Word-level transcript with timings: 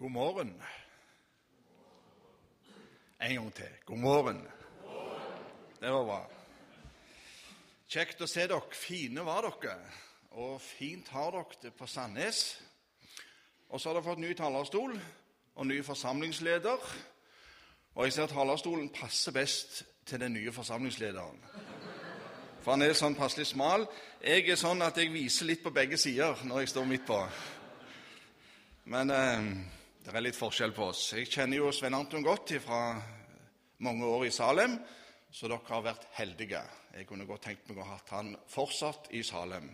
God 0.00 0.10
morgen. 0.10 0.62
En 3.20 3.34
gang 3.34 3.54
til. 3.54 3.68
God 3.84 3.98
morgen. 3.98 4.46
Det 5.80 5.90
var 5.92 6.04
bra. 6.08 6.20
Kjekt 7.84 8.22
å 8.24 8.28
se 8.30 8.46
dere. 8.48 8.72
Fine 8.72 9.20
var 9.26 9.44
dere. 9.44 9.74
Og 10.40 10.54
fint 10.64 11.10
har 11.12 11.34
dere 11.34 11.58
det 11.60 11.72
på 11.76 11.84
Sandnes. 11.84 12.38
Og 13.68 13.76
så 13.76 13.90
har 13.90 13.98
dere 13.98 14.06
fått 14.06 14.22
ny 14.22 14.30
talerstol 14.38 14.94
og 14.96 15.68
ny 15.68 15.76
forsamlingsleder. 15.84 16.86
Og 17.92 18.06
jeg 18.06 18.14
ser 18.16 18.24
at 18.24 18.32
talerstolen 18.32 18.88
passer 18.94 19.36
best 19.36 19.82
til 20.08 20.22
den 20.22 20.32
nye 20.32 20.54
forsamlingslederen. 20.56 21.42
For 22.62 22.72
han 22.72 22.86
er 22.86 22.96
sånn 22.96 23.18
passelig 23.18 23.50
smal. 23.50 23.84
Jeg 24.24 24.48
er 24.48 24.56
sånn 24.56 24.80
at 24.80 24.96
jeg 24.96 25.12
viser 25.12 25.50
litt 25.52 25.60
på 25.60 25.74
begge 25.76 26.00
sider 26.00 26.40
når 26.48 26.64
jeg 26.64 26.72
står 26.72 26.88
midt 26.88 27.04
på. 27.12 27.20
Men 28.96 29.12
eh, 29.12 29.52
det 30.04 30.14
er 30.14 30.24
litt 30.24 30.38
forskjell 30.38 30.74
på 30.76 30.88
oss. 30.90 31.02
Jeg 31.16 31.28
kjenner 31.30 31.60
jo 31.60 31.70
Svein 31.74 31.96
Anton 31.96 32.24
godt 32.24 32.54
fra 32.64 32.96
mange 33.84 34.08
år 34.08 34.26
i 34.28 34.32
Salem, 34.34 34.78
så 35.30 35.48
dere 35.48 35.68
har 35.68 35.86
vært 35.86 36.08
heldige. 36.16 36.62
Jeg 36.96 37.06
kunne 37.08 37.28
godt 37.28 37.46
tenkt 37.48 37.68
meg 37.68 37.78
å 37.78 37.86
ha 37.86 37.96
hatt 37.98 38.12
han 38.16 38.34
fortsatt 38.50 39.10
i 39.16 39.22
Salem. 39.26 39.70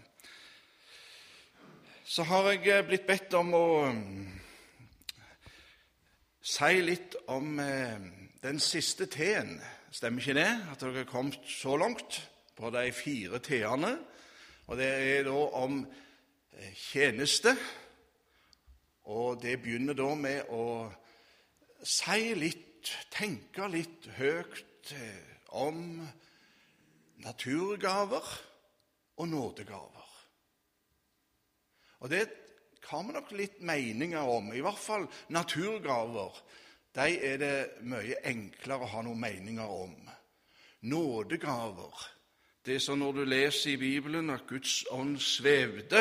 Så 2.07 2.27
har 2.29 2.53
jeg 2.53 2.69
eh, 2.71 2.85
blitt 2.87 3.07
bedt 3.09 3.35
om 3.35 3.51
å 3.57 3.67
mm, 3.91 4.31
si 6.55 6.73
litt 6.85 7.19
om 7.35 7.59
eh, 7.63 7.99
den 8.45 8.63
siste 8.63 9.09
T-en. 9.11 9.57
Stemmer 9.91 10.23
ikke 10.23 10.39
det? 10.39 10.51
At 10.71 10.83
dere 10.83 11.03
har 11.03 11.11
kommet 11.11 11.47
så 11.51 11.79
langt? 11.81 12.21
på 12.57 12.71
de 12.73 12.93
fire 12.93 13.39
t-ene. 13.45 13.93
Og 14.67 14.79
det 14.81 14.87
er 14.89 15.27
da 15.29 15.41
om 15.61 15.81
eh, 15.85 16.73
tjeneste. 16.75 17.53
Og 19.13 19.39
det 19.43 19.59
begynner 19.63 19.95
da 19.99 20.09
med 20.19 20.51
å 20.51 20.65
si 21.87 22.33
litt, 22.39 22.91
tenke 23.15 23.69
litt 23.71 24.09
høyt 24.17 24.93
eh, 24.95 25.37
om 25.59 26.01
naturgaver 27.23 28.33
og 29.17 29.29
nådegaver. 29.31 30.11
Og 32.03 32.13
det 32.13 32.25
har 32.87 33.07
vi 33.07 33.15
nok 33.15 33.33
litt 33.35 33.63
meninger 33.67 34.29
om. 34.31 34.53
I 34.55 34.63
hvert 34.63 34.83
fall 34.83 35.07
naturgaver. 35.35 36.37
De 36.95 37.07
er 37.31 37.41
det 37.41 37.57
mye 37.89 38.21
enklere 38.27 38.87
å 38.87 38.93
ha 38.93 39.03
noen 39.07 39.23
meninger 39.23 39.79
om. 39.85 39.97
Nådegaver 40.87 42.07
det 42.67 42.75
er 42.75 42.83
sånn 42.83 42.99
når 42.99 43.13
du 43.15 43.29
leser 43.31 43.77
i 43.77 43.79
Bibelen 43.79 44.33
at 44.35 44.49
Guds 44.51 44.81
ånd 44.91 45.21
svevde, 45.23 46.01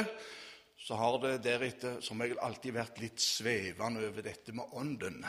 så 0.85 0.95
har 0.99 1.15
det 1.17 1.39
deretter 1.41 1.97
som 2.05 2.19
regel 2.21 2.37
alltid 2.45 2.75
vært 2.75 2.99
litt 3.01 3.21
svevende 3.21 4.03
over 4.05 4.25
dette 4.25 4.53
med 4.53 4.73
ånden. 4.77 5.23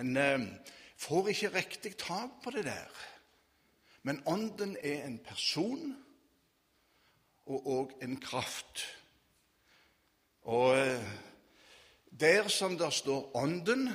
En 0.00 0.16
eh, 0.16 0.44
får 0.96 1.32
ikke 1.34 1.50
riktig 1.52 1.96
tak 2.00 2.38
på 2.40 2.52
det 2.54 2.64
der. 2.64 3.02
Men 4.08 4.22
ånden 4.24 4.78
er 4.80 5.04
en 5.04 5.18
person 5.20 5.90
og 7.52 7.68
òg 7.68 7.92
en 8.06 8.16
kraft. 8.24 8.86
Og 10.48 10.78
eh, 10.78 11.10
der 12.10 12.48
som 12.48 12.78
det 12.80 12.88
står 12.96 13.36
Ånden, 13.36 13.90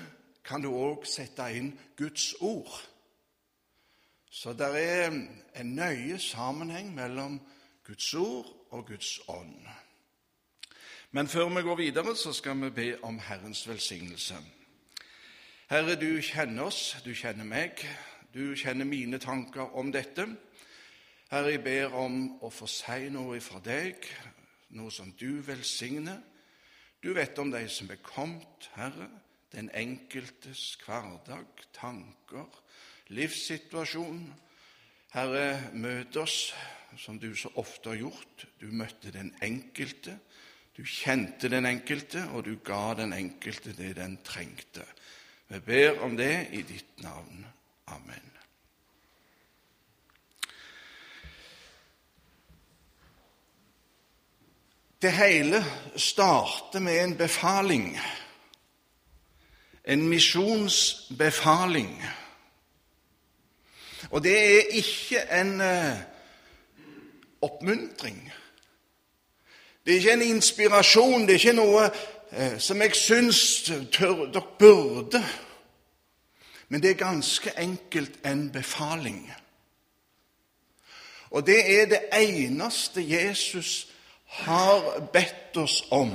kan 0.45 0.61
du 0.61 0.69
òg 0.69 1.07
sette 1.09 1.47
inn 1.57 1.71
Guds 1.97 2.35
ord. 2.45 2.69
Så 4.29 4.53
det 4.53 4.69
er 4.77 5.09
en 5.09 5.73
nøye 5.73 6.19
sammenheng 6.21 6.93
mellom 6.93 7.39
Guds 7.87 8.13
ord 8.13 8.53
og 8.69 8.85
Guds 8.93 9.17
ånd. 9.27 9.65
Men 11.15 11.27
før 11.27 11.47
vi 11.49 11.61
går 11.61 11.75
videre, 11.75 12.15
så 12.15 12.33
skal 12.33 12.57
vi 12.59 12.69
be 12.69 12.85
om 13.07 13.19
Herrens 13.19 13.61
velsignelse. 13.67 14.35
Herre, 15.69 15.95
du 15.95 16.19
kjenner 16.19 16.65
oss, 16.67 16.97
du 17.05 17.13
kjenner 17.15 17.47
meg, 17.47 17.79
du 18.33 18.51
kjenner 18.59 18.83
mine 18.83 19.15
tanker 19.23 19.77
om 19.79 19.93
dette. 19.95 20.25
Herre, 21.31 21.53
jeg 21.53 21.63
ber 21.63 21.95
om 21.95 22.17
å 22.43 22.51
få 22.51 22.67
si 22.67 23.07
noe 23.15 23.39
fra 23.39 23.63
deg, 23.63 24.03
noe 24.75 24.91
som 24.91 25.15
du 25.15 25.39
velsigner. 25.47 26.19
Du 26.99 27.13
vet 27.15 27.39
om 27.39 27.47
de 27.53 27.63
som 27.71 27.95
er 27.95 28.03
kommet, 28.03 28.67
Herre, 28.75 29.07
den 29.55 29.71
enkeltes 29.71 30.73
hverdag, 30.83 31.47
tanker, 31.79 32.51
livssituasjon. 33.07 34.25
Herre, 35.15 35.71
møt 35.79 36.19
oss 36.19 36.49
som 36.99 37.23
du 37.23 37.31
så 37.39 37.55
ofte 37.55 37.95
har 37.95 38.03
gjort. 38.03 38.49
Du 38.59 38.67
møtte 38.67 39.15
den 39.15 39.31
enkelte. 39.39 40.19
Du 40.77 40.83
kjente 40.83 41.47
den 41.49 41.65
enkelte, 41.65 42.25
og 42.35 42.43
du 42.45 42.57
ga 42.63 42.93
den 42.99 43.13
enkelte 43.15 43.71
det 43.77 43.93
den 43.95 44.17
trengte. 44.23 44.83
Vi 45.47 45.59
ber 45.59 46.01
om 46.03 46.17
det 46.17 46.47
i 46.51 46.61
ditt 46.67 47.03
navn. 47.03 47.45
Amen. 47.87 48.31
Det 55.01 55.11
hele 55.11 55.63
starter 55.95 56.79
med 56.79 57.03
en 57.03 57.17
befaling, 57.17 57.99
en 59.83 60.07
misjonsbefaling. 60.09 62.03
Og 64.09 64.23
det 64.23 64.35
er 64.39 64.73
ikke 64.79 65.21
en 65.39 65.61
uh, 65.61 66.01
oppmuntring. 67.41 68.31
Det 69.85 69.93
er 69.93 69.97
ikke 69.97 70.13
en 70.13 70.21
inspirasjon, 70.21 71.27
det 71.27 71.35
er 71.35 71.39
ikke 71.39 71.57
noe 71.59 71.83
uh, 71.85 72.55
som 72.59 72.81
jeg 72.81 72.95
syns 72.97 73.41
dere 73.93 74.41
burde. 74.59 75.21
Men 76.69 76.81
det 76.81 76.91
er 76.91 77.03
ganske 77.03 77.53
enkelt 77.61 78.17
en 78.25 78.49
befaling. 78.51 79.21
Og 81.29 81.45
det 81.45 81.59
er 81.79 81.85
det 81.85 82.01
eneste 82.13 83.03
Jesus 83.05 83.87
har 84.25 84.99
bedt 85.13 85.57
oss 85.57 85.83
om. 85.91 86.11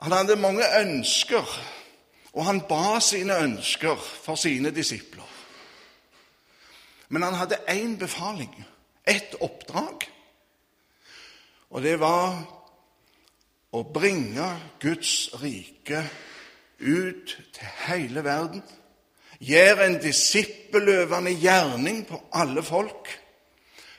Han 0.00 0.12
hadde 0.12 0.36
mange 0.36 0.64
ønsker 0.80 1.60
og 2.32 2.44
han 2.46 2.62
ba 2.68 3.00
sine 3.02 3.36
ønsker 3.42 3.96
for 3.96 4.38
sine 4.38 4.70
disipler. 4.70 5.26
Men 7.08 7.22
han 7.22 7.34
hadde 7.34 7.58
én 7.68 7.96
befaling, 7.98 8.64
ett 9.06 9.34
oppdrag. 9.40 10.06
Og 11.70 11.82
det 11.82 12.00
var 12.00 12.40
å 13.70 13.82
bringe 13.94 14.48
Guds 14.82 15.30
rike 15.42 16.02
ut 16.80 17.36
til 17.54 17.74
hele 17.86 18.24
verden. 18.24 18.62
Gjøre 19.40 19.86
en 19.86 19.98
disippeløvende 20.02 21.32
gjerning 21.40 22.02
på 22.08 22.18
alle 22.32 22.62
folk 22.62 23.08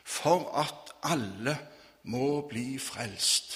for 0.03 0.51
at 0.59 0.91
alle 1.07 1.57
må 2.03 2.41
bli 2.49 2.75
frelst. 2.79 3.55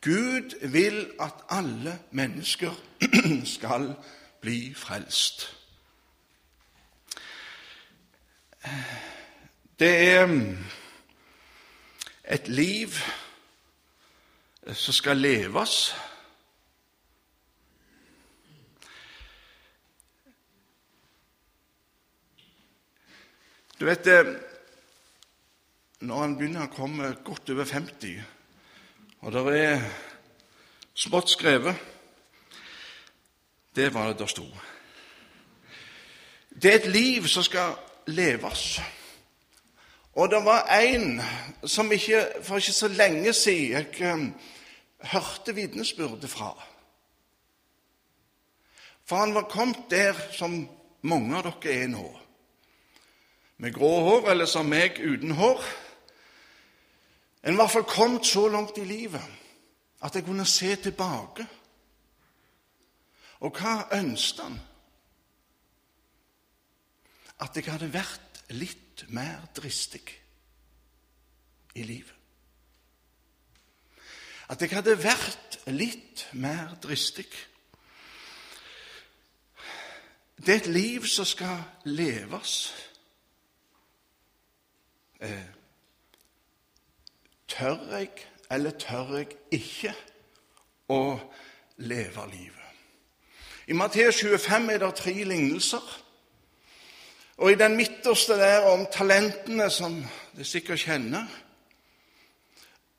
Gud 0.00 0.56
vil 0.72 1.10
at 1.20 1.44
alle 1.50 1.98
mennesker 2.10 2.74
skal 3.56 3.92
bli 4.40 4.74
frelst. 4.74 5.48
Det 9.78 9.94
er 10.10 10.26
et 12.28 12.48
liv 12.48 12.92
som 14.72 14.94
skal 14.94 15.16
leves. 15.16 15.94
Du 23.80 23.86
vet, 23.86 24.06
eh, 24.06 24.34
når 26.00 26.24
en 26.24 26.36
begynner 26.36 26.66
å 26.66 26.74
komme 26.74 27.14
godt 27.24 27.50
over 27.54 27.64
50 27.64 28.18
og 29.18 29.32
det 29.34 29.58
er 29.58 29.80
smått 30.94 31.32
skrevet 31.32 31.74
Det 33.74 33.94
var 33.94 34.08
det 34.08 34.18
der 34.18 34.26
sto. 34.26 34.44
Det 36.50 36.70
er 36.72 36.78
et 36.78 36.86
liv 36.90 37.26
som 37.30 37.42
skal 37.46 37.76
leves. 38.10 38.80
Og 40.18 40.30
det 40.30 40.40
var 40.42 40.66
en 40.74 41.20
som 41.62 41.92
ikke, 41.94 42.24
for 42.42 42.58
ikke 42.58 42.72
så 42.74 42.88
lenge 42.90 43.32
siden 43.32 43.70
jeg 43.70 44.14
um, 44.14 44.34
hørte 45.12 45.54
vitnesbyrdet 45.54 46.30
fra. 46.30 46.50
For 49.04 49.16
han 49.16 49.34
var 49.34 49.46
kommet 49.50 49.86
der 49.90 50.18
som 50.34 50.64
mange 51.02 51.36
av 51.38 51.46
dere 51.46 51.74
er 51.84 51.92
nå. 51.92 52.08
Med 53.62 53.74
grå 53.74 53.92
hår, 54.08 54.26
eller 54.32 54.50
som 54.50 54.66
meg 54.66 54.98
uten 54.98 55.36
hår. 55.38 55.62
En 57.46 57.54
i 57.54 57.60
hvert 57.60 57.76
fall 57.76 57.86
kommet 57.86 58.26
så 58.26 58.48
langt 58.50 58.78
i 58.78 58.84
livet 58.84 59.22
at 60.02 60.14
jeg 60.14 60.26
kunne 60.26 60.46
se 60.46 60.74
tilbake. 60.82 61.46
Og 63.46 63.54
hva 63.54 63.84
ønsket 63.94 64.44
han? 64.44 64.58
At 67.38 67.54
jeg 67.54 67.70
hadde 67.70 67.92
vært 67.94 68.42
litt 68.50 68.87
mer 69.08 69.46
dristig 69.56 70.22
i 71.74 71.82
livet. 71.82 72.14
At 74.48 74.62
jeg 74.62 74.72
hadde 74.72 74.96
vært 75.02 75.58
litt 75.66 76.28
mer 76.32 76.72
dristig. 76.82 77.28
Det 80.38 80.54
er 80.54 80.60
et 80.62 80.70
liv 80.72 81.06
som 81.06 81.26
skal 81.28 81.62
leves. 81.84 82.54
Eh, 85.20 85.50
tør 87.48 87.96
jeg, 87.98 88.10
eller 88.50 88.70
tør 88.70 89.16
jeg 89.18 89.36
ikke, 89.50 89.94
å 90.88 91.18
leve 91.76 92.28
livet? 92.32 92.54
I 93.68 93.76
Matteus 93.76 94.22
25 94.22 94.70
er 94.72 94.78
det 94.80 94.94
tre 94.96 95.12
lignelser. 95.12 96.07
Og 97.38 97.52
i 97.52 97.58
den 97.58 97.76
midterste 97.76 98.34
der 98.34 98.66
om 98.66 98.86
talentene, 98.92 99.70
som 99.70 100.00
dere 100.34 100.44
sikkert 100.44 100.82
kjenner, 100.82 101.26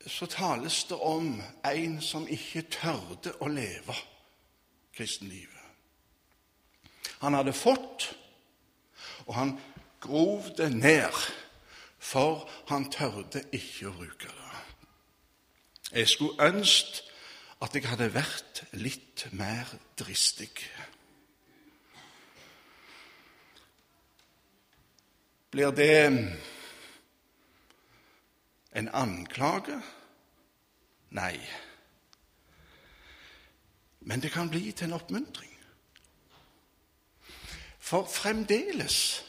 så 0.06 0.26
tales 0.26 0.84
det 0.88 0.96
om 0.96 1.34
en 1.68 1.98
som 2.00 2.24
ikke 2.28 2.62
tørde 2.72 3.34
å 3.44 3.50
leve 3.52 3.96
kristenlivet. 4.96 5.56
Han 7.20 7.36
hadde 7.36 7.52
fått, 7.52 8.08
og 9.28 9.34
han 9.36 9.52
grov 10.00 10.48
det 10.56 10.70
ned, 10.72 11.20
for 11.98 12.48
han 12.72 12.88
tørde 12.90 13.44
ikke 13.52 13.90
å 13.90 13.96
bruke 13.98 14.32
det. 14.32 14.62
Jeg 15.92 16.08
skulle 16.08 16.48
ønske 16.48 17.04
at 17.60 17.74
jeg 17.76 17.84
hadde 17.90 18.14
vært 18.14 18.62
litt 18.72 19.26
mer 19.36 19.68
dristig. 20.00 20.52
Blir 25.50 25.70
det 25.70 26.06
en 28.72 28.88
anklage? 28.88 29.82
Nei. 31.10 31.40
Men 34.00 34.20
det 34.20 34.32
kan 34.32 34.50
bli 34.50 34.72
til 34.72 34.86
en 34.86 34.92
oppmuntring. 34.92 35.50
For 37.78 38.06
fremdeles 38.06 39.24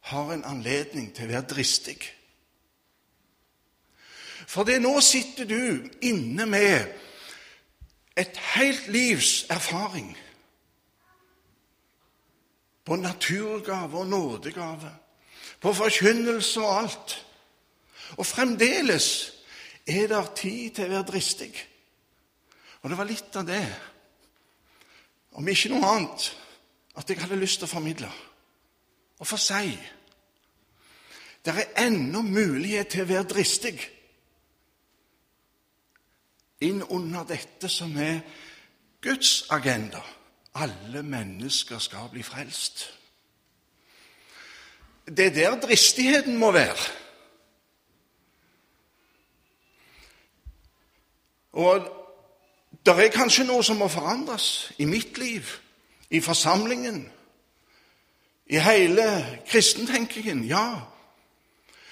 har 0.00 0.32
en 0.32 0.44
anledning 0.44 1.14
til 1.14 1.24
å 1.24 1.32
være 1.32 1.48
dristig. 1.54 1.96
For 4.46 4.68
det 4.68 4.82
nå 4.82 4.98
sitter 5.00 5.48
du 5.48 5.88
inne 6.04 6.46
med 6.46 6.92
et 8.16 8.36
helt 8.36 8.90
livs 8.92 9.46
erfaring 9.50 10.10
på 12.84 12.96
naturgave 12.96 13.98
og 13.98 14.06
nådegave, 14.06 14.90
på 15.62 15.72
forkynnelse 15.72 16.60
og 16.60 16.78
alt. 16.82 17.16
Og 18.18 18.26
fremdeles 18.26 19.32
er 19.86 20.08
det 20.10 20.22
tid 20.36 20.70
til 20.76 20.88
å 20.88 20.94
være 20.96 21.08
dristig. 21.12 21.52
Og 22.82 22.90
det 22.90 22.98
var 22.98 23.08
litt 23.08 23.36
av 23.38 23.46
det, 23.46 23.64
om 25.38 25.48
ikke 25.48 25.70
noe 25.72 25.88
annet, 25.88 26.28
at 26.98 27.08
jeg 27.08 27.22
hadde 27.22 27.40
lyst 27.40 27.62
til 27.62 27.70
å 27.70 27.72
formidle 27.72 28.10
og 29.22 29.26
få 29.26 29.38
si. 29.38 29.76
Det 31.42 31.54
er 31.54 31.86
ennå 31.86 32.20
mulighet 32.26 32.90
til 32.92 33.04
å 33.04 33.10
være 33.10 33.30
dristig 33.30 33.76
inn 36.62 36.82
under 36.82 37.24
dette 37.26 37.70
som 37.70 37.94
er 37.98 38.20
Guds 39.02 39.46
agenda. 39.50 40.02
Alle 40.54 41.02
mennesker 41.02 41.80
skal 41.82 42.10
bli 42.12 42.22
frelst. 42.22 42.84
Det 45.06 45.26
er 45.26 45.30
der 45.30 45.60
dristigheten 45.60 46.36
må 46.36 46.50
være. 46.50 46.76
Og 51.52 51.80
det 52.86 52.94
er 52.98 53.12
kanskje 53.14 53.44
noe 53.44 53.64
som 53.64 53.76
må 53.82 53.88
forandres 53.92 54.72
i 54.78 54.86
mitt 54.88 55.18
liv, 55.18 55.42
i 56.10 56.20
forsamlingen, 56.20 57.04
i 58.46 58.58
hele 58.58 59.04
kristentenkingen. 59.46 60.44
Ja. 60.44 60.80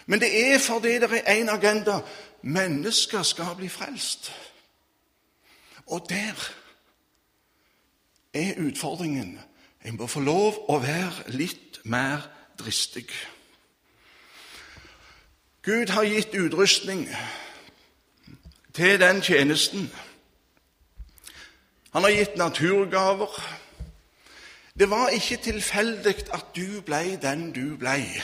Men 0.07 0.21
det 0.21 0.31
er 0.53 0.59
fordi 0.59 0.99
det 0.99 1.13
er 1.13 1.43
én 1.43 1.51
agenda. 1.51 2.01
Mennesker 2.43 3.23
skal 3.23 3.57
bli 3.57 3.69
frelst. 3.69 4.33
Og 5.87 6.07
der 6.09 6.53
er 8.35 8.55
utfordringen. 8.59 9.41
En 9.85 9.97
må 9.97 10.07
få 10.07 10.21
lov 10.21 10.65
å 10.69 10.79
være 10.79 11.33
litt 11.37 11.81
mer 11.85 12.27
dristig. 12.61 13.09
Gud 15.63 15.89
har 15.89 16.05
gitt 16.05 16.35
utrustning 16.35 17.09
til 18.75 19.01
den 19.01 19.23
tjenesten. 19.23 19.91
Han 21.93 22.03
har 22.03 22.11
gitt 22.11 22.37
naturgaver. 22.37 23.43
Det 24.79 24.91
var 24.91 25.09
ikke 25.09 25.37
tilfeldig 25.37 26.15
at 26.33 26.45
du 26.57 26.81
blei 26.81 27.17
den 27.23 27.53
du 27.53 27.77
blei. 27.77 28.23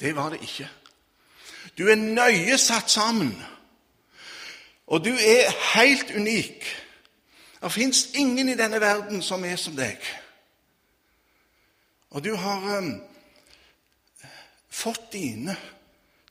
Det 0.00 0.16
var 0.16 0.28
det 0.28 0.40
ikke. 0.42 0.70
Du 1.78 1.88
er 1.88 1.94
nøye 1.94 2.58
satt 2.58 2.90
sammen, 2.90 3.44
og 4.86 5.04
du 5.04 5.10
er 5.10 5.74
helt 5.74 6.10
unik. 6.16 6.64
Det 7.62 7.72
fins 7.72 8.08
ingen 8.14 8.48
i 8.48 8.54
denne 8.54 8.80
verden 8.80 9.22
som 9.22 9.44
er 9.44 9.56
som 9.56 9.76
deg. 9.76 9.98
Og 12.10 12.24
du 12.24 12.34
har 12.36 12.78
um, 12.78 12.92
fått 14.70 15.12
dine 15.12 15.56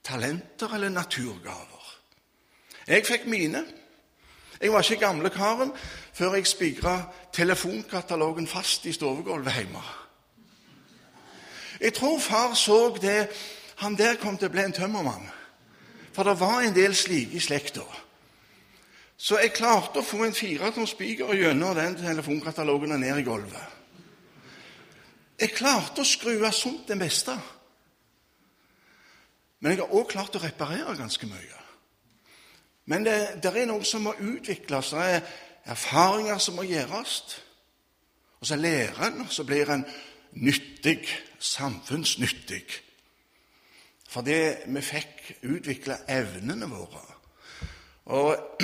talenter 0.03 0.73
eller 0.75 0.89
naturgaver. 0.89 1.83
Jeg 2.87 3.05
fikk 3.05 3.27
mine. 3.27 3.65
Jeg 4.61 4.71
var 4.73 4.81
ikke 4.81 5.05
gamlekaren 5.05 5.71
før 6.17 6.37
jeg 6.37 6.47
spigra 6.49 6.95
telefonkatalogen 7.33 8.47
fast 8.47 8.85
i 8.85 8.93
stovegulvet 8.95 9.53
hjemme. 9.53 9.83
Jeg 11.81 11.93
tror 11.93 12.19
far 12.19 12.53
så 12.53 12.97
det 13.01 13.29
Han 13.77 13.93
der 13.93 14.15
kom 14.17 14.37
til 14.37 14.49
å 14.49 14.51
bli 14.51 14.63
en 14.65 14.73
tømmermann. 14.73 15.27
For 16.09 16.25
det 16.25 16.39
var 16.39 16.63
en 16.65 16.73
del 16.73 16.95
slike 16.97 17.37
i 17.37 17.39
slekta. 17.39 17.83
Så 19.17 19.37
jeg 19.37 19.53
klarte 19.53 20.01
å 20.01 20.05
få 20.05 20.23
en 20.25 20.33
firetom 20.33 20.87
spiker 20.89 21.29
gjennom 21.37 21.75
den 21.77 21.93
telefonkatalogen 21.99 22.95
og 22.95 23.03
ned 23.03 23.19
i 23.21 23.25
gulvet. 23.27 23.76
Jeg 25.37 25.53
klarte 25.53 26.01
å 26.01 26.07
skru 26.07 26.39
av 26.41 26.55
sunt 26.55 26.87
det 26.89 26.97
meste. 26.97 27.35
Men 29.59 29.73
jeg 29.73 29.81
har 29.83 29.93
òg 29.93 30.09
klart 30.09 30.37
å 30.37 30.41
reparere 30.41 30.97
ganske 30.97 31.29
mye. 31.29 31.61
Men 32.87 33.05
det, 33.05 33.17
det, 33.43 33.51
er 33.51 33.67
noe 33.69 33.85
som 33.85 34.05
må 34.07 34.15
utvikles. 34.17 34.93
Det 34.93 35.05
er 35.05 35.29
erfaringer 35.73 36.41
som 36.41 36.57
må 36.57 36.65
gjøres. 36.65 37.17
Og 38.39 38.49
så 38.49 38.57
lærer 38.57 39.01
en, 39.09 39.25
og 39.25 39.33
så 39.33 39.45
blir 39.45 39.69
en 39.73 39.85
nyttig, 40.41 41.01
samfunnsnyttig. 41.39 42.65
Fordi 44.07 44.37
vi 44.71 44.81
fikk 44.85 45.31
utvikle 45.49 45.99
evnene 46.09 46.69
våre. 46.71 47.03
Og 48.15 48.61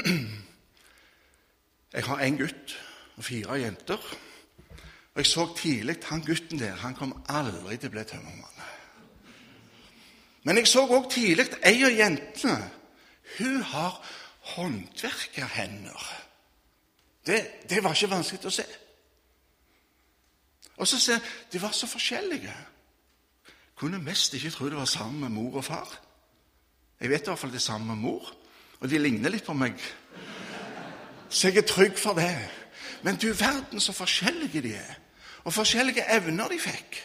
jeg 1.94 2.06
har 2.08 2.22
en 2.24 2.38
gutt 2.40 2.78
og 3.18 3.26
fire 3.28 3.60
jenter. 3.60 4.14
Og 5.14 5.22
jeg 5.22 5.30
så 5.30 5.46
tidlig 5.58 5.96
han 6.10 6.24
gutten 6.26 6.60
der 6.60 6.76
han 6.82 6.96
kom 6.98 7.14
aldri 7.30 7.78
til 7.78 7.92
å 7.92 7.94
bli 7.94 8.04
tømmermann. 8.10 8.50
Men 10.44 10.58
jeg 10.60 10.68
så 10.68 10.84
òg 10.90 11.08
tidlig 11.14 11.48
ei 11.64 11.84
av 11.86 11.94
jentene 11.94 12.72
hun 13.38 13.62
har 13.62 14.00
håndverkerhender. 14.56 16.08
Det, 17.26 17.40
det 17.70 17.84
var 17.84 17.96
ikke 17.96 18.12
vanskelig 18.12 18.50
å 18.50 18.56
se. 18.58 18.66
Og 20.82 20.90
så 20.90 21.00
ser 21.00 21.20
jeg 21.20 21.54
de 21.54 21.62
var 21.62 21.72
så 21.78 21.88
forskjellige. 21.88 22.56
Kunne 23.80 24.02
mest 24.04 24.34
ikke 24.34 24.52
tro 24.52 24.70
det 24.70 24.78
var 24.78 24.90
sammen 24.90 25.22
med 25.22 25.30
mor 25.38 25.62
og 25.62 25.66
far. 25.66 25.94
Jeg 27.00 27.10
vet 27.10 27.22
i 27.22 27.32
hvert 27.32 27.40
fall 27.40 27.54
det 27.54 27.62
er 27.62 27.70
sammen 27.70 27.94
med 27.94 28.02
mor, 28.04 28.34
og 28.80 28.90
de 28.90 29.00
ligner 29.00 29.32
litt 29.32 29.46
på 29.46 29.56
meg. 29.56 29.80
Så 31.30 31.50
jeg 31.50 31.64
er 31.64 31.68
trygg 31.68 31.98
for 32.00 32.18
det. 32.18 32.36
Men 33.04 33.18
du 33.20 33.32
verden 33.34 33.80
så 33.80 33.96
forskjellige 33.96 34.62
de 34.64 34.76
er, 34.80 35.00
og 35.44 35.54
forskjellige 35.54 36.06
evner 36.16 36.48
de 36.48 36.60
fikk. 36.60 37.00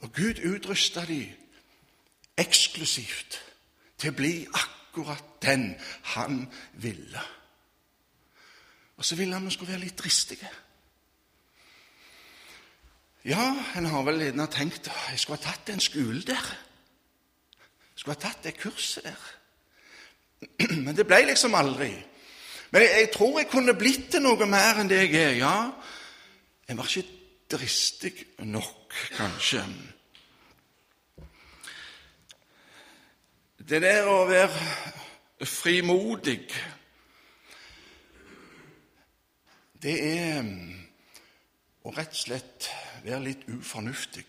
Og 0.00 0.12
Gud 0.12 0.42
utrusta 0.46 1.04
de 1.08 1.20
eksklusivt 2.38 3.40
til 3.98 4.12
å 4.12 4.16
bli 4.16 4.34
akkurat 4.46 5.24
den 5.42 5.72
han 6.14 6.44
ville. 6.72 7.22
Og 8.96 9.04
så 9.04 9.16
ville 9.16 9.34
han 9.34 9.44
vi 9.46 9.54
skulle 9.54 9.72
være 9.72 9.84
litt 9.84 9.98
dristige. 9.98 10.50
Ja, 13.26 13.48
en 13.76 13.88
har 13.90 14.04
vel 14.06 14.22
gjerne 14.22 14.46
tenkt 14.52 14.86
jeg 14.86 15.18
skulle 15.18 15.40
ha 15.40 15.50
tatt 15.50 15.72
en 15.72 15.82
skole 15.82 16.22
der. 16.22 16.52
Jeg 17.96 18.02
skulle 18.02 18.14
ha 18.14 18.22
tatt 18.22 18.44
det 18.44 18.54
kurset 18.60 19.08
der. 19.08 19.24
Men 20.84 20.94
det 20.96 21.08
ble 21.08 21.24
liksom 21.26 21.56
aldri. 21.58 21.90
Men 22.70 22.82
jeg, 22.82 22.90
jeg 23.00 23.10
tror 23.14 23.38
jeg 23.38 23.50
kunne 23.50 23.76
blitt 23.78 24.10
til 24.14 24.24
noe 24.24 24.48
mer 24.50 24.80
enn 24.80 24.90
det 24.90 25.02
jeg 25.04 25.14
er. 25.20 25.36
Ja, 25.40 25.56
jeg 26.68 26.78
var 26.78 26.90
ikke 26.90 27.08
dristig 27.50 28.14
nok, 28.38 28.94
kanskje. 29.16 29.62
Det 33.66 33.82
der 33.82 34.06
å 34.06 34.20
være 34.28 35.46
frimodig, 35.46 36.40
det 39.82 39.96
er 40.02 40.46
å 41.86 41.92
rett 41.94 42.14
og 42.14 42.18
slett 42.18 42.68
være 43.04 43.24
litt 43.24 43.42
ufornuftig. 43.50 44.26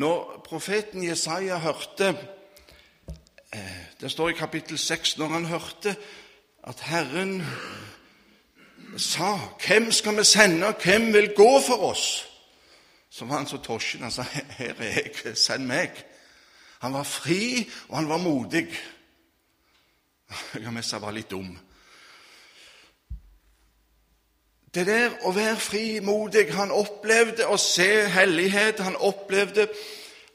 Når 0.00 0.40
profeten 0.44 1.04
Jesaja 1.04 1.58
hørte 1.60 2.14
eh, 3.52 3.80
Det 4.00 4.08
står 4.10 4.30
i 4.32 4.36
kapittel 4.38 4.78
6 4.80 5.18
når 5.20 5.28
han 5.28 5.44
hørte 5.50 5.92
at 6.62 6.80
Herren 6.80 7.42
sa 8.96 9.36
'Hvem 9.66 9.92
skal 9.92 10.16
vi 10.16 10.24
sende? 10.24 10.74
Hvem 10.84 11.12
vil 11.12 11.34
gå 11.36 11.60
for 11.66 11.82
oss?' 11.82 12.28
Så 13.10 13.24
var 13.24 13.36
han 13.36 13.46
så 13.46 13.56
tosjen. 13.56 14.02
Han 14.02 14.10
sa 14.10 14.22
'Her 14.22 14.74
er 14.78 14.84
jeg. 14.84 15.36
Send 15.36 15.66
meg.' 15.66 16.04
Han 16.80 16.92
var 16.92 17.02
fri, 17.02 17.70
og 17.88 17.96
han 17.96 18.08
var 18.08 18.16
modig. 18.16 18.68
Jeg 20.54 20.64
har 20.64 20.70
mest 20.70 20.92
var 20.92 21.10
litt 21.10 21.30
dum. 21.30 21.58
Det 24.74 24.86
der 24.86 25.10
å 25.22 25.30
være 25.36 25.56
frimodig 25.60 26.46
Han 26.54 26.70
opplevde 26.70 27.46
å 27.46 27.56
se 27.56 28.08
hellighet. 28.08 28.80
Han 28.80 28.96
opplevde 28.96 29.68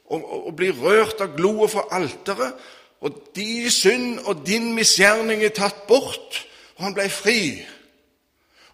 å, 0.04 0.18
å 0.48 0.52
bli 0.56 0.70
rørt 0.70 1.20
av 1.20 1.36
gloet 1.36 1.70
for 1.70 1.88
alteret. 1.92 2.54
Og 3.00 3.30
din 3.36 3.70
synd 3.70 4.18
og 4.18 4.46
din 4.46 4.72
misgjerning 4.74 5.42
er 5.44 5.54
tatt 5.54 5.86
bort, 5.86 6.46
og 6.76 6.84
han 6.84 6.94
ble 6.96 7.08
fri. 7.10 7.40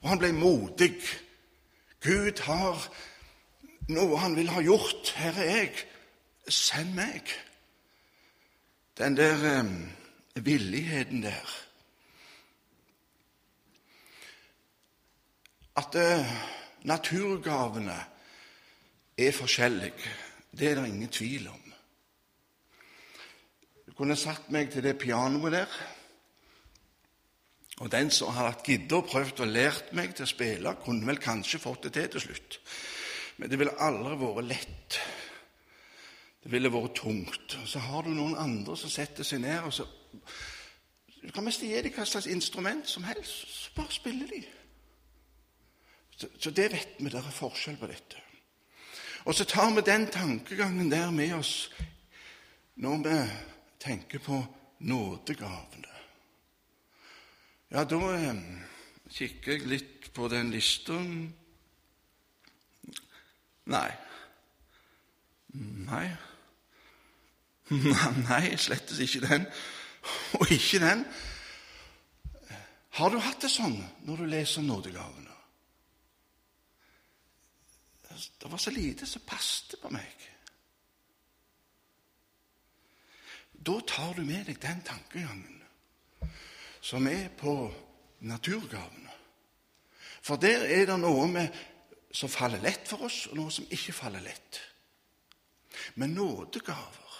Og 0.01 0.09
han 0.09 0.21
ble 0.21 0.33
modig. 0.37 0.95
Gud 2.05 2.41
har 2.45 2.87
noe 3.89 4.21
han 4.21 4.37
vil 4.37 4.49
ha 4.53 4.63
gjort. 4.65 5.13
Her 5.17 5.37
er 5.41 5.51
jeg. 5.57 5.85
Send 6.49 6.95
meg. 6.97 7.29
Den 8.99 9.17
der 9.17 9.45
eh, 9.49 10.45
villigheten 10.45 11.23
der. 11.25 11.55
At 15.77 15.97
eh, 15.99 16.35
naturgavene 16.85 17.97
er 19.19 19.33
forskjellige, 19.33 20.15
det 20.59 20.71
er 20.71 20.75
det 20.75 20.89
ingen 20.89 21.09
tvil 21.09 21.49
om. 21.49 21.64
Kunne 23.95 24.17
satt 24.19 24.51
meg 24.51 24.73
til 24.73 24.83
det 24.83 24.97
pianoet 24.99 25.53
der, 25.55 25.77
og 27.83 27.91
den 27.91 28.11
som 28.11 28.35
hadde 28.35 28.63
giddet 28.67 28.93
og 28.93 29.07
prøvd 29.11 29.41
og 29.43 29.51
lært 29.51 29.93
meg 29.99 30.15
til 30.15 30.27
å 30.27 30.31
spille, 30.31 30.77
kunne 30.85 31.07
vel 31.09 31.19
kanskje 31.23 31.63
fått 31.63 31.87
det 31.87 31.95
til 31.97 32.11
til 32.13 32.23
slutt. 32.29 32.59
Men 33.37 33.51
det 33.51 33.59
ville 33.59 33.79
aldri 33.83 34.19
vært 34.21 34.47
lett. 34.47 34.99
Det 36.45 36.53
ville 36.53 36.71
vært 36.71 37.01
tungt. 37.01 37.57
Og 37.63 37.69
så 37.69 37.83
har 37.83 38.07
du 38.07 38.13
noen 38.15 38.37
andre 38.39 38.77
som 38.79 38.93
setter 38.93 39.27
seg 39.27 39.43
ned, 39.43 39.63
og 39.63 39.73
så 39.75 39.89
Du 41.25 41.31
kan 41.33 41.45
mest 41.45 41.63
gi 41.65 41.71
dem 41.73 41.93
hva 41.97 42.05
slags 42.05 42.27
instrument 42.29 42.85
som 42.85 43.03
helst, 43.09 43.47
så 43.49 43.71
bare 43.75 43.93
spiller 43.93 44.27
de. 44.29 44.43
Så, 46.17 46.29
så 46.39 46.51
det 46.51 46.67
vet 46.73 46.99
vi, 46.99 47.09
det 47.09 47.17
er 47.17 47.31
forskjell 47.33 47.79
på 47.81 47.89
dette. 47.89 48.21
Og 49.25 49.35
så 49.35 49.47
tar 49.49 49.71
vi 49.73 49.81
den 49.81 50.05
tankegangen 50.13 50.91
der 50.93 51.11
med 51.11 51.33
oss 51.33 51.71
når 52.77 53.01
vi 53.07 53.17
tenker 53.85 54.19
på 54.19 54.39
nådegavene. 54.79 55.93
Ja, 57.69 57.85
da 57.85 58.01
eh, 58.17 58.41
kikker 59.11 59.59
jeg 59.59 59.69
litt 59.69 60.09
på 60.15 60.29
den 60.33 60.53
lista. 60.55 60.97
Nei. 63.73 63.91
Nei. 65.89 66.07
Nei, 68.29 68.57
slettes 68.61 69.01
ikke 69.05 69.25
den. 69.27 69.47
Og 70.41 70.51
ikke 70.53 70.81
den. 70.83 71.05
Har 72.95 73.11
du 73.11 73.19
hatt 73.19 73.43
det 73.43 73.51
sånn 73.51 73.77
når 74.07 74.23
du 74.23 74.27
leser 74.31 74.65
nådegavene? 74.65 75.33
Det 78.15 78.47
var 78.47 78.61
så 78.63 78.71
lite 78.71 79.09
som 79.11 79.25
passet 79.27 79.75
på 79.83 79.91
meg. 79.91 80.29
Da 83.65 83.79
tar 83.87 84.15
du 84.17 84.25
med 84.27 84.45
deg 84.49 84.59
den 84.61 84.83
tankegangen 84.85 85.63
som 86.85 87.07
er 87.09 87.31
på 87.33 87.55
naturgavene. 88.29 89.13
For 90.25 90.37
der 90.41 90.67
er 90.69 90.85
det 90.89 90.99
noe 91.01 91.25
med, 91.29 91.49
som 92.13 92.29
faller 92.29 92.61
lett 92.61 92.85
for 92.89 93.07
oss, 93.09 93.25
og 93.31 93.39
noe 93.39 93.53
som 93.53 93.67
ikke 93.73 93.97
faller 93.97 94.25
lett. 94.25 94.61
Men 95.97 96.15
nådegaver 96.17 97.17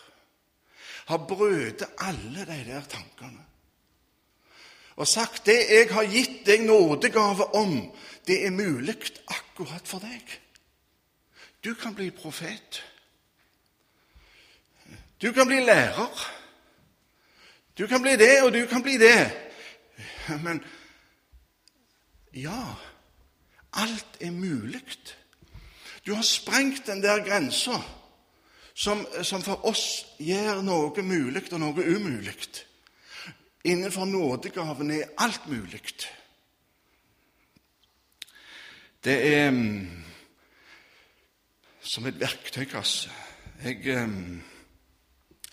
har 1.09 1.27
brødet 1.29 1.89
alle 2.05 2.45
de 2.49 2.61
der 2.69 2.87
tankene 2.89 3.45
og 4.95 5.09
sagt 5.11 5.47
det 5.47 5.59
jeg 5.59 5.89
har 5.91 6.07
gitt 6.07 6.45
deg 6.47 6.63
nådegave 6.69 7.49
om, 7.59 7.73
det 8.27 8.45
er 8.47 8.55
mulig 8.55 8.95
akkurat 9.27 9.89
for 9.89 10.05
deg. 10.05 10.23
Du 11.65 11.75
kan 11.75 11.97
bli 11.97 12.11
profet. 12.15 12.83
Du 15.25 15.33
kan 15.33 15.47
bli 15.47 15.65
lærer. 15.65 16.31
Du 17.79 17.87
kan 17.87 18.03
bli 18.03 18.17
det, 18.17 18.43
og 18.43 18.53
du 18.53 18.67
kan 18.67 18.83
bli 18.83 18.99
det. 18.99 19.33
Men 20.45 20.65
ja, 22.35 22.75
alt 23.73 24.17
er 24.21 24.31
mulig. 24.31 24.83
Du 26.07 26.15
har 26.15 26.23
sprengt 26.23 26.87
den 26.87 27.03
der 27.03 27.25
grensa 27.25 27.81
som, 28.75 29.07
som, 29.23 29.43
for 29.43 29.65
oss 29.65 30.07
gjør 30.21 30.61
noe 30.63 31.03
mulig 31.03 31.47
og 31.53 31.61
noe 31.61 31.89
umulig. 31.97 32.37
Innenfor 33.65 34.05
nådegaven 34.05 34.91
er 34.91 35.15
alt 35.19 35.47
mulig. 35.49 35.81
Det 39.05 39.21
er 39.33 39.53
som 41.81 42.07
et 42.07 42.21
verktøykasse. 42.21 43.11
Jeg, 43.65 43.87
eh, 43.89 44.09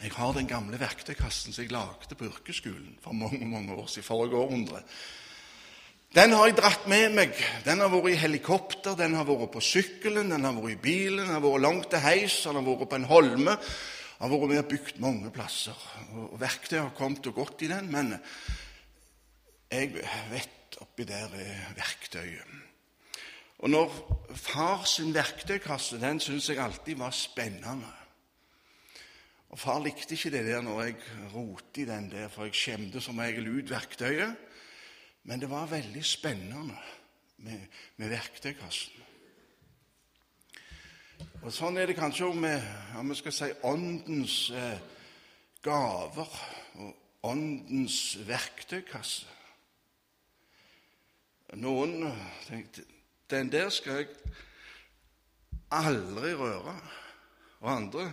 jeg, 0.02 0.12
har 0.16 0.34
den 0.34 0.50
gamle 0.50 0.80
verktøykassen 0.82 1.54
som 1.54 1.64
jeg 1.64 1.74
lagde 1.74 2.18
på 2.18 2.28
yrkesskolen 2.30 2.98
for 3.04 3.14
mange 3.18 3.46
mange 3.46 3.76
år 3.76 3.88
siden, 3.88 4.08
forrige 4.08 4.40
århundre. 4.40 4.82
Den 6.12 6.34
har 6.36 6.50
jeg 6.50 6.58
dratt 6.58 6.88
med 6.92 7.14
meg. 7.16 7.38
Den 7.64 7.80
har 7.80 7.92
vært 7.94 8.12
i 8.12 8.20
helikopter, 8.20 8.98
den 9.00 9.14
har 9.16 9.28
vært 9.30 9.54
på 9.54 9.64
sykkelen, 9.64 10.34
den 10.34 10.44
har 10.44 10.58
vært 10.58 10.74
i 10.74 10.82
bilen, 10.84 11.24
den 11.24 11.38
har 11.38 11.44
vært 11.46 11.64
langt 11.64 11.88
til 11.94 12.04
heis, 12.04 12.42
den 12.44 12.60
har 12.60 12.66
vært 12.66 12.90
på 12.92 13.00
en 13.00 13.08
holme. 13.08 13.54
Den 13.56 14.26
har 14.26 14.34
vært 14.34 14.52
med 14.52 14.60
og 14.64 14.68
bygd 14.74 15.00
mange 15.06 15.32
plasser. 15.32 15.86
Og 16.18 16.36
Verktøy 16.42 16.82
har 16.82 16.92
kommet 16.98 17.32
og 17.32 17.38
gått 17.40 17.64
i 17.64 17.72
den, 17.72 17.88
men 17.94 18.12
jeg 19.72 19.94
vet 20.34 20.82
oppi 20.84 21.08
der 21.08 21.32
er 21.32 21.72
verktøyet. 21.78 22.60
Og 23.62 23.70
når 23.70 23.92
far 24.36 24.84
sin 24.90 25.14
verktøykasse 25.14 26.00
den 26.02 26.20
syns 26.20 26.50
jeg 26.50 26.60
alltid 26.60 26.98
var 27.00 27.14
spennende. 27.16 28.01
Og 29.52 29.60
Far 29.60 29.82
likte 29.84 30.16
ikke 30.16 30.32
det 30.32 30.46
der 30.48 30.62
når 30.64 30.82
jeg 30.86 30.96
rotet 31.34 31.82
i 31.84 31.88
den 31.90 32.08
der, 32.12 32.30
for 32.32 32.48
jeg 32.48 32.56
skjemte 32.56 33.02
som 33.04 33.20
regel 33.20 33.50
ut 33.52 33.72
verktøyet. 33.72 34.36
Men 35.28 35.42
det 35.42 35.50
var 35.52 35.68
veldig 35.70 36.04
spennende 36.06 36.78
med, 37.44 37.66
med 37.98 38.14
verktøykassen. 38.14 38.96
Og 41.42 41.52
Sånn 41.54 41.78
er 41.78 41.90
det 41.90 41.98
kanskje 41.98 42.30
òg 42.30 42.40
med 42.40 42.64
om 42.98 43.12
vi 43.12 43.18
skal 43.20 43.34
si, 43.36 43.50
åndens 43.68 44.38
eh, 44.56 44.80
gaver 45.66 46.40
og 46.82 47.28
åndens 47.30 48.00
verktøykasse. 48.26 49.28
Noen 51.60 52.06
tenkte 52.48 52.86
den 53.30 53.52
der 53.52 53.70
skal 53.74 54.00
jeg 54.00 54.10
aldri 55.76 56.32
røre. 56.40 56.78
Og 57.62 57.70
andre 57.70 58.08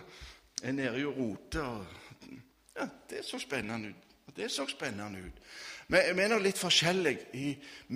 er 0.63 0.71
nede 0.71 1.05
og 1.05 1.17
roter. 1.17 1.85
Ja, 2.75 2.87
det 3.09 3.25
så 3.25 3.39
spennende 3.39 3.89
ut. 3.89 4.07
Og 4.27 4.35
det 4.35 4.51
så 4.51 4.67
spennende 4.67 5.19
ut. 5.19 5.41
Men 5.87 6.05
jeg 6.05 6.15
mener 6.15 6.41
litt 6.43 6.59
forskjellig 6.61 7.15
i 7.33 7.47